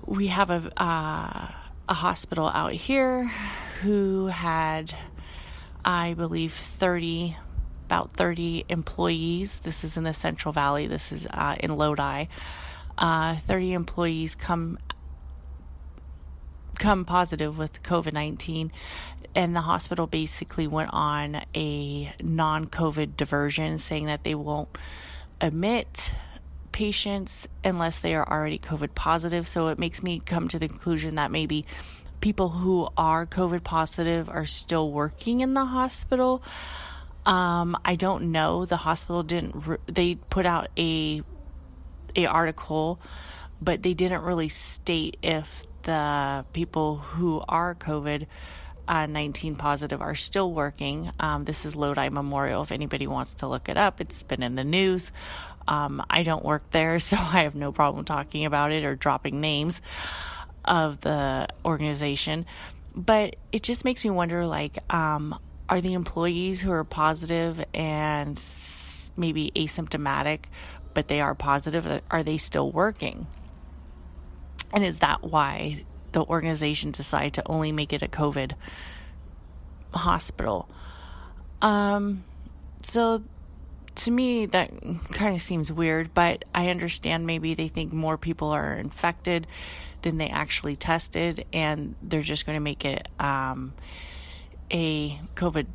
We 0.07 0.29
have 0.29 0.51
a, 0.51 0.73
uh, 0.83 1.49
a 1.89 1.95
hospital 1.95 2.49
out 2.49 2.73
here 2.73 3.25
who 3.83 4.27
had, 4.27 4.95
I 5.85 6.15
believe, 6.15 6.53
30 6.53 7.37
about 7.91 8.13
30 8.13 8.67
employees. 8.69 9.59
This 9.61 9.83
is 9.83 9.97
in 9.97 10.05
the 10.05 10.15
Central 10.15 10.53
Valley. 10.53 10.87
This 10.87 11.11
is 11.11 11.27
uh, 11.27 11.57
in 11.59 11.75
Lodi. 11.77 12.27
Uh, 12.97 13.35
30 13.35 13.73
employees 13.73 14.37
come 14.37 14.79
come 16.79 17.05
positive 17.05 17.59
with 17.59 17.83
COVID 17.83 18.13
19, 18.13 18.71
and 19.35 19.57
the 19.57 19.61
hospital 19.63 20.07
basically 20.07 20.69
went 20.69 20.91
on 20.93 21.43
a 21.55 22.13
non 22.23 22.67
COVID 22.67 23.17
diversion, 23.17 23.79
saying 23.79 24.07
that 24.07 24.23
they 24.23 24.37
won't 24.37 24.79
admit 25.41 26.15
patients 26.73 27.49
unless 27.65 27.99
they 27.99 28.15
are 28.15 28.29
already 28.29 28.59
COVID 28.59 28.95
positive. 28.95 29.47
So 29.47 29.69
it 29.69 29.79
makes 29.79 30.03
me 30.03 30.21
come 30.21 30.49
to 30.49 30.59
the 30.59 30.69
conclusion 30.69 31.17
that 31.17 31.31
maybe 31.31 31.67
people 32.21 32.51
who 32.51 32.89
are 32.97 33.27
COVID 33.27 33.65
positive 33.65 34.29
are 34.29 34.47
still 34.47 34.91
working 34.91 35.41
in 35.41 35.55
the 35.55 35.65
hospital. 35.65 36.43
Um, 37.27 37.77
I 37.85 37.97
don't 37.97 38.33
know. 38.33 38.65
The 38.65 38.77
hospital 38.77 39.23
didn't. 39.23 39.67
Re- 39.67 39.79
they 39.87 40.15
put 40.15 40.47
out 40.47 40.69
a 40.77 41.23
a 42.17 42.27
article, 42.27 43.01
but 43.61 43.83
they 43.83 43.95
didn't 43.95 44.23
really 44.23 44.49
state 44.49 45.17
if 45.23 45.67
the 45.83 46.45
people 46.53 46.97
who 46.97 47.43
are 47.49 47.75
COVID 47.75 48.27
uh, 48.91 49.07
19 49.07 49.55
positive 49.55 50.03
are 50.03 50.17
still 50.17 50.53
working. 50.53 51.13
Um, 51.21 51.45
this 51.45 51.65
is 51.65 51.77
Lodi 51.77 52.09
Memorial. 52.09 52.63
If 52.63 52.73
anybody 52.73 53.07
wants 53.07 53.35
to 53.35 53.47
look 53.47 53.69
it 53.69 53.77
up, 53.77 54.01
it's 54.01 54.25
been 54.25 54.43
in 54.43 54.57
the 54.57 54.65
news. 54.65 55.13
Um, 55.69 56.05
I 56.11 56.25
don't 56.25 56.45
work 56.45 56.69
there, 56.73 56.99
so 56.99 57.17
I 57.17 57.45
have 57.45 57.55
no 57.55 57.71
problem 57.71 58.05
talking 58.05 58.45
about 58.45 58.73
it 58.73 58.85
or 58.85 58.97
dropping 58.97 59.41
names 59.41 59.81
of 60.65 61.01
the 61.03 61.47
organization. 61.65 62.47
But 62.97 63.37
it 63.53 63.63
just 63.63 63.85
makes 63.85 64.03
me 64.03 64.11
wonder 64.11 64.45
like, 64.45 64.79
um, 64.93 65.39
are 65.69 65.81
the 65.81 65.95
employees 65.95 66.61
who 66.61 66.73
are 66.73 66.83
positive 66.83 67.65
and 67.73 68.43
maybe 69.17 69.53
asymptomatic, 69.55 70.47
but 70.95 71.07
they 71.07 71.21
are 71.21 71.37
positive, 71.37 72.03
are 72.11 72.25
they 72.25 72.39
still 72.39 72.73
working? 72.73 73.29
And 74.73 74.85
is 74.85 74.99
that 74.99 75.23
why 75.23 75.85
the 76.13 76.25
organization 76.25 76.91
decided 76.91 77.35
to 77.35 77.43
only 77.47 77.73
make 77.73 77.93
it 77.93 78.03
a 78.03 78.09
COVID 78.09 78.53
hospital? 79.93 80.69
Um, 81.63 82.25
so 82.83 83.23
to 83.97 84.11
me, 84.11 84.47
that 84.47 84.71
kind 85.13 85.35
of 85.35 85.43
seems 85.43 85.73
weird, 85.73 86.15
but 86.15 86.45
I 86.55 86.69
understand 86.69 87.27
maybe 87.27 87.55
they 87.55 87.69
think 87.69 87.93
more 87.93 88.17
people 88.17 88.51
are 88.51 88.75
infected 88.75 89.47
than 90.03 90.17
they 90.17 90.29
actually 90.29 90.77
tested, 90.77 91.45
and 91.53 91.95
they're 92.03 92.23
just 92.23 92.47
going 92.47 92.57
to 92.57 92.63
make 92.63 92.85
it 92.85 93.09
um, 93.19 93.75
a 94.71 95.19
COVID 95.35 95.67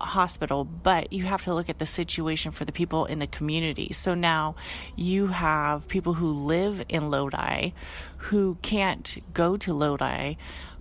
hospital, 0.00 0.64
but 0.64 1.12
you 1.12 1.24
have 1.24 1.44
to 1.44 1.54
look 1.54 1.68
at 1.68 1.78
the 1.78 1.86
situation 1.86 2.52
for 2.52 2.64
the 2.64 2.72
people 2.72 3.04
in 3.06 3.18
the 3.18 3.26
community. 3.26 3.92
So 3.92 4.14
now 4.14 4.56
you 4.96 5.28
have 5.28 5.88
people 5.88 6.14
who 6.14 6.32
live 6.32 6.84
in 6.88 7.10
Lodi 7.10 7.72
who 8.16 8.58
can't 8.62 9.18
go 9.32 9.56
to 9.58 9.72
Lodi 9.72 10.34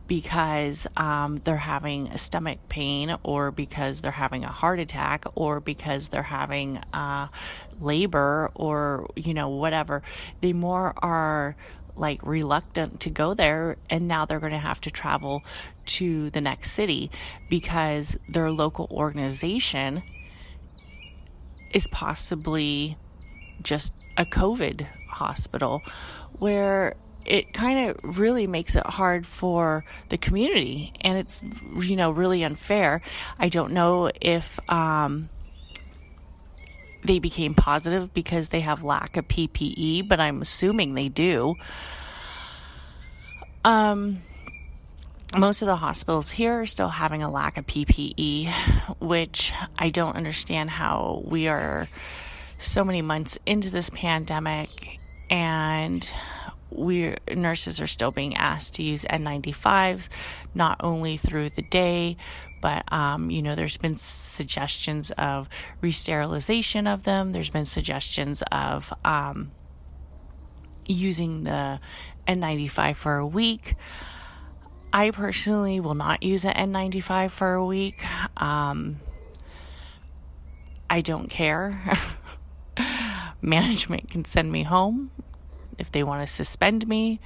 because 0.08 0.88
um, 0.96 1.38
they're 1.44 1.58
having 1.58 2.08
a 2.08 2.18
stomach 2.18 2.60
pain 2.70 3.18
or 3.24 3.52
because 3.52 4.02
they're 4.02 4.12
having 4.12 4.44
a 4.44 4.52
heart 4.52 4.80
attack 4.80 5.26
or 5.36 5.60
because 5.60 6.08
they're 6.08 6.24
having 6.24 6.78
uh, 6.94 7.28
labor 7.80 8.50
or 8.56 9.10
you 9.16 9.34
know 9.34 9.50
whatever 9.50 10.02
they 10.42 10.54
more 10.54 10.94
are 11.04 11.56
like 11.98 12.22
reluctant 12.24 13.00
to 13.02 13.10
go 13.10 13.34
there 13.34 13.78
and 13.90 14.08
now 14.08 14.26
they're 14.26 14.40
going 14.40 14.52
to 14.52 14.58
have 14.58 14.82
to 14.82 14.92
travel 14.92 15.44
to 15.86 16.30
the 16.30 16.42
next 16.42 16.72
city 16.72 17.10
because 17.50 18.18
their 18.30 18.52
local 18.52 18.88
organization 18.92 20.04
is 21.72 21.88
possibly 21.88 22.98
just 23.62 23.94
a 24.18 24.26
COVID 24.26 24.88
hospital 25.10 25.82
where 26.40 26.96
it 27.26 27.54
kind 27.54 27.90
of 27.90 28.20
really 28.20 28.48
makes 28.48 28.76
it 28.76 28.86
hard 28.86 29.26
for 29.28 29.84
the 30.10 30.18
community 30.18 30.94
and 31.02 31.18
it's 31.18 31.44
you 31.82 31.96
know 31.96 32.10
really 32.10 32.44
unfair. 32.44 33.02
I 33.38 33.50
don't 33.50 33.74
know 33.74 34.10
if 34.22 34.60
um, 34.70 35.30
they 37.08 37.20
became 37.20 37.54
positive 37.54 38.14
because 38.14 38.50
they 38.50 38.60
have 38.60 38.84
lack 38.84 39.18
of 39.18 39.28
ppe 39.28 40.08
but 40.08 40.20
i'm 40.20 40.42
assuming 40.42 40.94
they 40.94 41.10
do. 41.10 41.56
Um 43.66 44.22
most 45.36 45.62
of 45.62 45.66
the 45.66 45.76
hospitals 45.76 46.32
here 46.32 46.62
are 46.62 46.66
still 46.66 46.88
having 46.88 47.22
a 47.22 47.30
lack 47.30 47.58
of 47.58 47.68
PPE, 47.68 48.52
which 49.00 49.54
I 49.78 49.90
don't 49.90 50.16
understand 50.16 50.70
how 50.70 51.22
we 51.26 51.48
are 51.48 51.90
so 52.60 52.84
many 52.84 53.02
months 53.02 53.38
into 53.46 53.70
this 53.70 53.90
pandemic 53.90 55.00
and 55.30 56.10
we 56.70 57.16
nurses 57.34 57.82
are 57.82 57.88
still 57.88 58.12
being 58.12 58.36
asked 58.36 58.76
to 58.76 58.84
use 58.84 59.04
N95s, 59.04 60.10
not 60.54 60.78
only 60.82 61.18
through 61.18 61.50
the 61.52 61.62
day, 61.62 62.18
but 62.62 62.92
um, 62.92 63.30
you 63.30 63.42
know, 63.42 63.56
there's 63.56 63.78
been 63.78 63.96
suggestions 63.96 65.12
of 65.12 65.48
re-sterilization 65.82 66.88
of 66.88 67.04
them. 67.04 67.32
There's 67.32 67.50
been 67.50 67.66
suggestions 67.66 68.44
of 68.52 68.92
um, 69.06 69.52
using 70.86 71.44
the 71.44 71.80
N95 72.28 72.96
for 72.96 73.18
a 73.18 73.28
week. 73.28 73.76
I 74.92 75.12
personally 75.12 75.80
will 75.80 75.96
not 75.96 76.24
use 76.24 76.46
an 76.46 76.54
N95 76.54 77.30
for 77.32 77.54
a 77.54 77.66
week. 77.66 78.04
Um, 78.42 79.00
I 80.90 81.02
don't 81.02 81.30
care. 81.30 81.82
Management 83.42 84.10
can 84.10 84.26
send 84.26 84.52
me 84.52 84.64
home 84.64 85.12
if 85.78 85.92
they 85.92 86.04
want 86.04 86.22
to 86.22 86.28
suspend 86.28 86.88
me, 86.88 87.20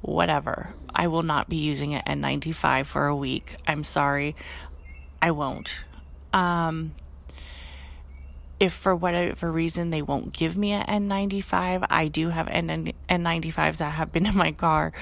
whatever. 0.00 0.74
I 0.94 1.08
will 1.08 1.22
not 1.22 1.48
be 1.48 1.56
using 1.56 1.94
an 1.94 2.22
N95 2.22 2.86
for 2.86 3.06
a 3.06 3.16
week. 3.16 3.56
I'm 3.66 3.84
sorry. 3.84 4.36
I 5.20 5.30
won't. 5.30 5.80
Um, 6.32 6.92
if 8.60 8.72
for 8.72 8.94
whatever 8.94 9.50
reason 9.50 9.90
they 9.90 10.02
won't 10.02 10.32
give 10.32 10.56
me 10.56 10.72
an 10.72 11.08
N95, 11.08 11.86
I 11.90 12.08
do 12.08 12.28
have 12.28 12.48
N- 12.48 12.92
N95s 13.08 13.78
that 13.78 13.90
have 13.90 14.12
been 14.12 14.26
in 14.26 14.36
my 14.36 14.52
car 14.52 14.92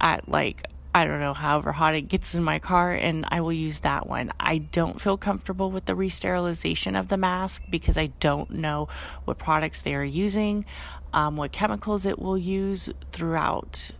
at 0.00 0.28
like 0.28 0.68
I 0.94 1.04
don't 1.04 1.20
know, 1.20 1.34
however 1.34 1.70
hot 1.70 1.94
it 1.94 2.08
gets 2.08 2.34
in 2.34 2.42
my 2.42 2.58
car, 2.58 2.92
and 2.92 3.26
I 3.28 3.40
will 3.40 3.52
use 3.52 3.80
that 3.80 4.08
one. 4.08 4.32
I 4.40 4.58
don't 4.58 5.00
feel 5.00 5.16
comfortable 5.16 5.70
with 5.70 5.84
the 5.84 5.94
re-sterilization 5.94 6.96
of 6.96 7.08
the 7.08 7.18
mask 7.18 7.62
because 7.70 7.98
I 7.98 8.06
don't 8.06 8.50
know 8.50 8.88
what 9.24 9.38
products 9.38 9.82
they 9.82 9.94
are 9.94 10.02
using, 10.02 10.64
um, 11.12 11.36
what 11.36 11.52
chemicals 11.52 12.06
it 12.06 12.18
will 12.18 12.38
use 12.38 12.90
throughout 13.12 13.90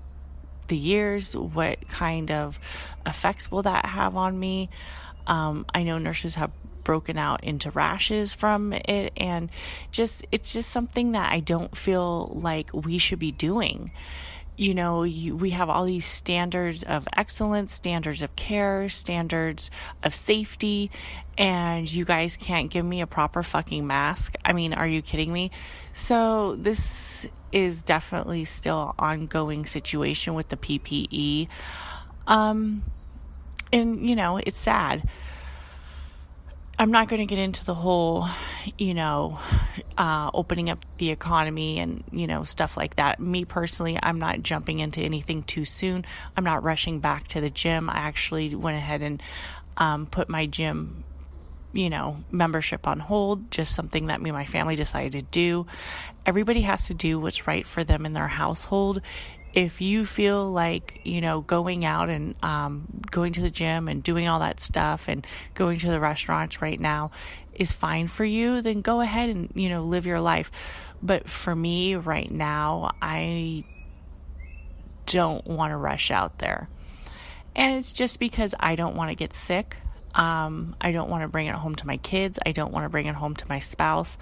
the 0.69 0.77
years, 0.77 1.37
what 1.37 1.89
kind 1.89 2.31
of 2.31 2.59
effects 3.07 3.51
will 3.51 3.63
that 3.63 3.87
have 3.87 4.17
on 4.17 4.39
me. 4.39 4.69
Um, 5.27 5.67
I 5.75 5.83
know 5.83 5.99
nurses 5.99 6.37
have 6.37 6.51
broken 6.85 7.19
out 7.19 7.45
into 7.45 7.71
rashes 7.71 8.33
from 8.33 8.73
it 8.73 9.13
and 9.19 9.51
just 9.91 10.25
it's 10.33 10.55
just 10.55 10.71
something 10.71 11.13
that 11.13 11.31
I 11.31 11.41
don't 11.41 11.77
feel 11.77 12.33
like 12.35 12.73
we 12.73 12.97
should 12.97 13.19
be 13.19 13.31
doing 13.31 13.91
you 14.59 14.75
know, 14.75 15.05
you, 15.05 15.37
we 15.37 15.51
have 15.51 15.71
all 15.71 15.85
these 15.85 16.05
standards 16.05 16.83
of 16.83 17.07
excellence, 17.17 17.73
standards 17.73 18.23
of 18.23 18.35
care, 18.35 18.89
standards 18.89 19.71
of 20.03 20.13
safety, 20.13 20.91
and 21.39 21.91
you 21.91 22.05
guys 22.05 22.37
can't 22.37 22.69
give 22.69 22.85
me 22.85 23.01
a 23.01 23.07
proper 23.07 23.45
fucking 23.45 23.87
mask. 23.87 24.35
I 24.45 24.53
mean, 24.53 24.75
are 24.75 24.87
you 24.87 25.01
kidding 25.01 25.33
me? 25.33 25.53
So, 25.93 26.57
this 26.57 27.25
is 27.53 27.85
definitely 27.85 28.45
still 28.45 28.97
ongoing 28.99 29.65
situation 29.65 30.35
with 30.35 30.49
the 30.49 30.57
PPE. 30.57 31.47
Um, 32.27 32.83
and, 33.73 34.05
you 34.05 34.17
know, 34.17 34.39
it's 34.39 34.59
sad. 34.59 35.09
I'm 36.81 36.93
not 36.93 37.09
going 37.09 37.19
to 37.19 37.27
get 37.27 37.41
into 37.41 37.65
the 37.65 37.75
whole, 37.75 38.29
you 38.79 38.95
know, 38.95 39.41
uh, 39.97 40.31
opening 40.33 40.71
up 40.71 40.85
the 40.99 41.11
economy 41.11 41.81
and, 41.81 42.05
you 42.13 42.29
know, 42.29 42.45
stuff 42.45 42.77
like 42.77 42.97
that. 42.97 43.19
Me 43.19 43.45
personally, 43.45 43.99
I'm 44.01 44.21
not 44.21 44.43
jumping 44.43 44.79
into 44.79 45.01
anything 45.01 45.43
too 45.43 45.65
soon. 45.65 46.07
I'm 46.37 46.45
not 46.45 46.63
rushing 46.63 47.01
back 47.01 47.27
to 47.29 47.41
the 47.41 47.51
gym. 47.51 47.91
I 47.91 47.97
actually 47.97 48.55
went 48.55 48.77
ahead 48.77 49.03
and 49.03 49.21
um, 49.77 50.07
put 50.07 50.29
my 50.29 50.47
gym, 50.47 51.03
you 51.73 51.91
know, 51.91 52.19
membership 52.31 52.87
on 52.87 53.01
hold, 53.01 53.51
just 53.51 53.75
something 53.75 54.07
that 54.07 54.23
me 54.23 54.31
and 54.31 54.37
my 54.37 54.45
family 54.45 54.77
decided 54.77 55.13
to 55.13 55.23
do. 55.23 55.67
Everybody 56.25 56.61
has 56.61 56.87
to 56.87 56.95
do 56.95 57.19
what's 57.19 57.49
right 57.49 57.67
for 57.67 57.83
them 57.83 58.07
in 58.07 58.13
their 58.13 58.29
household 58.29 59.03
if 59.59 59.81
you 59.81 60.07
feel 60.07 60.49
like 60.53 61.01
you 61.03 61.21
know 61.21 61.41
going 61.41 61.85
out 61.85 62.09
and 62.09 62.37
um, 62.45 62.87
going 63.11 63.33
to 63.33 63.41
the 63.41 63.51
gym 63.51 63.89
and 63.89 64.05
doing 64.05 64.29
all 64.29 64.39
that 64.39 64.61
stuff 64.61 65.09
and 65.09 65.27
going 65.55 65.77
to 65.79 65.91
the 65.91 65.99
restaurants 65.99 66.63
right 66.63 66.79
now 66.79 67.11
is 67.55 67.73
fine 67.73 68.07
for 68.07 68.25
you 68.25 68.63
then 68.63 68.83
go 68.83 69.01
ahead 69.01 69.29
and 69.29 69.51
you 69.57 69.69
know 69.69 69.83
live 69.83 70.07
your 70.07 70.21
life. 70.21 70.53
But 71.03 71.29
for 71.29 71.55
me 71.55 71.97
right 71.97 72.31
now 72.31 72.93
i 73.03 73.65
don't 75.07 75.47
want 75.47 75.73
to 75.73 75.77
rush 75.77 76.11
out 76.11 76.39
there. 76.39 76.69
And 77.57 77.77
it's 77.77 77.93
just 77.93 78.21
because 78.21 78.55
i 78.61 78.77
don't 78.77 78.95
want 78.95 79.11
to 79.11 79.17
get 79.17 79.33
sick. 79.33 79.77
Um, 80.15 80.77
i 80.81 80.93
don't 80.93 81.11
want 81.11 81.23
to 81.23 81.29
bring 81.29 81.49
it 81.49 81.55
home 81.55 81.75
to 81.75 81.87
my 81.87 81.97
kids. 81.97 82.39
I 82.47 82.53
don't 82.53 82.73
want 82.73 82.85
to 82.85 82.91
bring 82.91 83.07
it 83.07 83.17
home 83.17 83.35
to 83.35 83.49
my 83.49 83.59
spouse. 83.59 84.19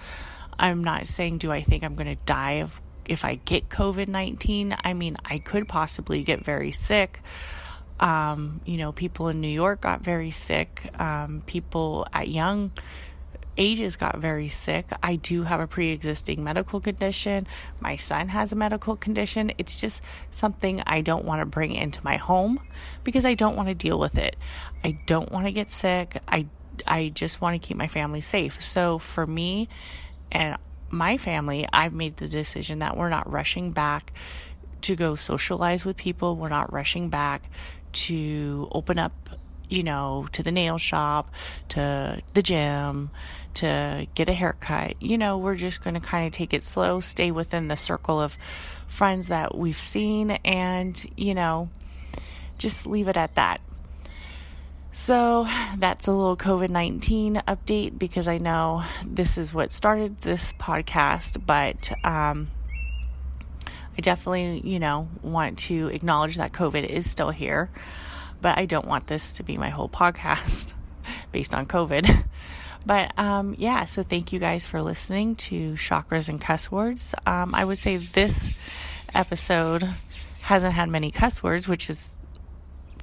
I'm 0.57 0.83
not 0.83 1.05
saying 1.05 1.37
do 1.37 1.51
i 1.51 1.61
think 1.61 1.83
i'm 1.83 1.93
going 1.93 2.07
to 2.07 2.23
die 2.25 2.63
of 2.63 2.81
if 3.07 3.25
I 3.25 3.35
get 3.35 3.69
COVID 3.69 4.07
19, 4.07 4.75
I 4.83 4.93
mean, 4.93 5.17
I 5.25 5.39
could 5.39 5.67
possibly 5.67 6.23
get 6.23 6.43
very 6.43 6.71
sick. 6.71 7.21
Um, 7.99 8.61
you 8.65 8.77
know, 8.77 8.91
people 8.91 9.27
in 9.27 9.41
New 9.41 9.47
York 9.47 9.81
got 9.81 10.01
very 10.01 10.29
sick. 10.29 10.89
Um, 10.99 11.41
people 11.45 12.07
at 12.13 12.27
young 12.27 12.71
ages 13.57 13.95
got 13.95 14.17
very 14.17 14.47
sick. 14.47 14.87
I 15.01 15.15
do 15.15 15.43
have 15.43 15.59
a 15.59 15.67
pre 15.67 15.91
existing 15.91 16.43
medical 16.43 16.79
condition. 16.79 17.47
My 17.79 17.95
son 17.97 18.29
has 18.29 18.51
a 18.51 18.55
medical 18.55 18.95
condition. 18.95 19.51
It's 19.57 19.81
just 19.81 20.01
something 20.31 20.83
I 20.85 21.01
don't 21.01 21.25
want 21.25 21.41
to 21.41 21.45
bring 21.45 21.73
into 21.73 21.99
my 22.03 22.17
home 22.17 22.59
because 23.03 23.25
I 23.25 23.33
don't 23.33 23.55
want 23.55 23.69
to 23.69 23.75
deal 23.75 23.99
with 23.99 24.17
it. 24.17 24.35
I 24.83 24.99
don't 25.05 25.31
want 25.31 25.47
to 25.47 25.51
get 25.51 25.69
sick. 25.69 26.21
I 26.27 26.47
I 26.85 27.09
just 27.09 27.41
want 27.41 27.59
to 27.59 27.67
keep 27.67 27.77
my 27.77 27.87
family 27.87 28.21
safe. 28.21 28.61
So 28.61 28.99
for 28.99 29.25
me, 29.25 29.67
and 30.31 30.57
my 30.89 31.17
family, 31.17 31.67
I've 31.71 31.93
made 31.93 32.17
the 32.17 32.27
decision 32.27 32.79
that 32.79 32.97
we're 32.97 33.09
not 33.09 33.31
rushing 33.31 33.71
back 33.71 34.13
to 34.81 34.95
go 34.95 35.15
socialize 35.15 35.85
with 35.85 35.97
people. 35.97 36.35
We're 36.35 36.49
not 36.49 36.71
rushing 36.71 37.09
back 37.09 37.49
to 37.93 38.67
open 38.71 38.99
up, 38.99 39.29
you 39.69 39.83
know, 39.83 40.27
to 40.33 40.43
the 40.43 40.51
nail 40.51 40.77
shop, 40.77 41.33
to 41.69 42.21
the 42.33 42.41
gym, 42.41 43.09
to 43.55 44.07
get 44.15 44.29
a 44.29 44.33
haircut. 44.33 45.01
You 45.01 45.17
know, 45.17 45.37
we're 45.37 45.55
just 45.55 45.83
going 45.83 45.95
to 45.95 45.99
kind 45.99 46.25
of 46.25 46.31
take 46.31 46.53
it 46.53 46.63
slow, 46.63 46.99
stay 46.99 47.31
within 47.31 47.67
the 47.67 47.77
circle 47.77 48.21
of 48.21 48.37
friends 48.87 49.27
that 49.29 49.57
we've 49.57 49.79
seen, 49.79 50.31
and, 50.31 51.03
you 51.17 51.33
know, 51.33 51.69
just 52.57 52.85
leave 52.87 53.07
it 53.07 53.17
at 53.17 53.35
that. 53.35 53.61
So 54.97 55.47
that's 55.77 56.07
a 56.07 56.11
little 56.11 56.35
COVID 56.35 56.69
19 56.69 57.43
update 57.47 57.97
because 57.97 58.27
I 58.27 58.39
know 58.39 58.83
this 59.05 59.37
is 59.37 59.53
what 59.53 59.71
started 59.71 60.19
this 60.21 60.53
podcast, 60.53 61.45
but 61.45 61.91
um, 62.03 62.49
I 63.65 64.01
definitely, 64.01 64.61
you 64.67 64.79
know, 64.79 65.07
want 65.21 65.59
to 65.59 65.87
acknowledge 65.89 66.37
that 66.37 66.51
COVID 66.51 66.83
is 66.83 67.09
still 67.09 67.29
here, 67.29 67.69
but 68.41 68.57
I 68.57 68.65
don't 68.65 68.87
want 68.87 69.05
this 69.05 69.33
to 69.33 69.43
be 69.43 69.55
my 69.55 69.69
whole 69.69 69.87
podcast 69.87 70.73
based 71.31 71.53
on 71.53 71.65
COVID. 71.67 72.25
But 72.85 73.19
um, 73.19 73.53
yeah, 73.57 73.83
so 73.83 74.01
thank 74.01 74.31
you 74.31 74.39
guys 74.39 74.63
for 74.63 74.81
listening 74.81 75.35
to 75.35 75.73
Chakras 75.73 76.29
and 76.29 76.39
Cuss 76.39 76.71
Words. 76.71 77.13
Um, 77.25 77.53
I 77.53 77.65
would 77.65 77.77
say 77.77 77.97
this 77.97 78.49
episode 79.13 79.83
hasn't 80.39 80.73
had 80.73 80.87
many 80.87 81.11
cuss 81.11 81.43
words, 81.43 81.67
which 81.67 81.89
is 81.89 82.16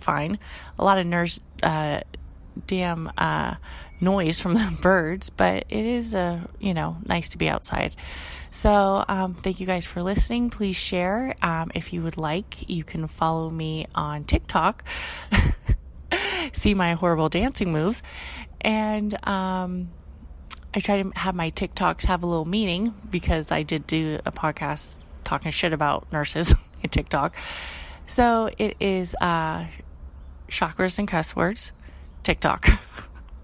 fine. 0.05 0.39
A 0.79 0.85
lot 0.85 0.99
of 0.99 1.07
nurse, 1.07 1.41
uh, 1.63 2.01
damn 2.67 3.11
uh, 3.19 3.57
noise 4.01 4.39
from 4.39 4.55
the 4.63 4.79
birds, 4.81 5.31
but 5.31 5.65
it 5.69 5.85
is, 5.85 6.15
uh, 6.15 6.41
you 6.61 6.75
know, 6.75 6.97
nice 7.05 7.31
to 7.31 7.39
be 7.39 7.49
outside. 7.49 7.97
So, 8.51 9.05
um, 9.09 9.35
thank 9.35 9.59
you 9.59 9.67
guys 9.67 9.87
for 9.87 10.03
listening. 10.03 10.51
Please 10.51 10.77
share. 10.77 11.35
Um, 11.43 11.73
if 11.75 11.93
you 11.93 12.03
would 12.03 12.17
like, 12.17 12.69
you 12.69 12.85
can 12.85 13.09
follow 13.09 13.51
me 13.51 13.87
on 13.95 14.25
TikTok, 14.25 14.85
see 16.53 16.75
my 16.75 16.93
horrible 16.93 17.29
dancing 17.29 17.73
moves, 17.73 18.03
and 18.61 19.13
um, 19.27 19.91
I 20.73 20.81
try 20.81 21.03
to 21.03 21.11
have 21.17 21.35
my 21.35 21.51
TikToks 21.51 22.05
have 22.05 22.23
a 22.23 22.27
little 22.27 22.45
meaning 22.45 22.95
because 23.11 23.51
I 23.51 23.63
did 23.63 23.87
do 23.87 24.21
a 24.25 24.31
podcast 24.31 25.01
talking 25.25 25.51
shit 25.51 25.73
about 25.73 26.13
nurses 26.13 26.55
in 26.83 26.91
TikTok. 26.91 27.37
So 28.07 28.51
it 28.59 28.77
is 28.81 29.15
uh, 29.21 29.65
chakras 30.49 30.99
and 30.99 31.07
cuss 31.09 31.37
words, 31.37 31.73
TikTok. 32.23 32.67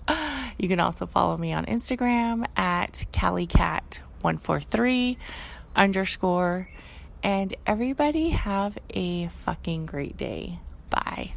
you 0.59 0.69
can 0.69 0.81
also 0.81 1.05
follow 1.07 1.37
me 1.37 1.53
on 1.53 1.67
Instagram 1.67 2.47
at 2.57 3.05
CallieCat143 3.13 5.17
underscore. 5.77 6.69
And 7.23 7.55
everybody 7.67 8.31
have 8.31 8.79
a 8.91 9.27
fucking 9.29 9.85
great 9.87 10.17
day. 10.17 10.59
Bye. 10.89 11.33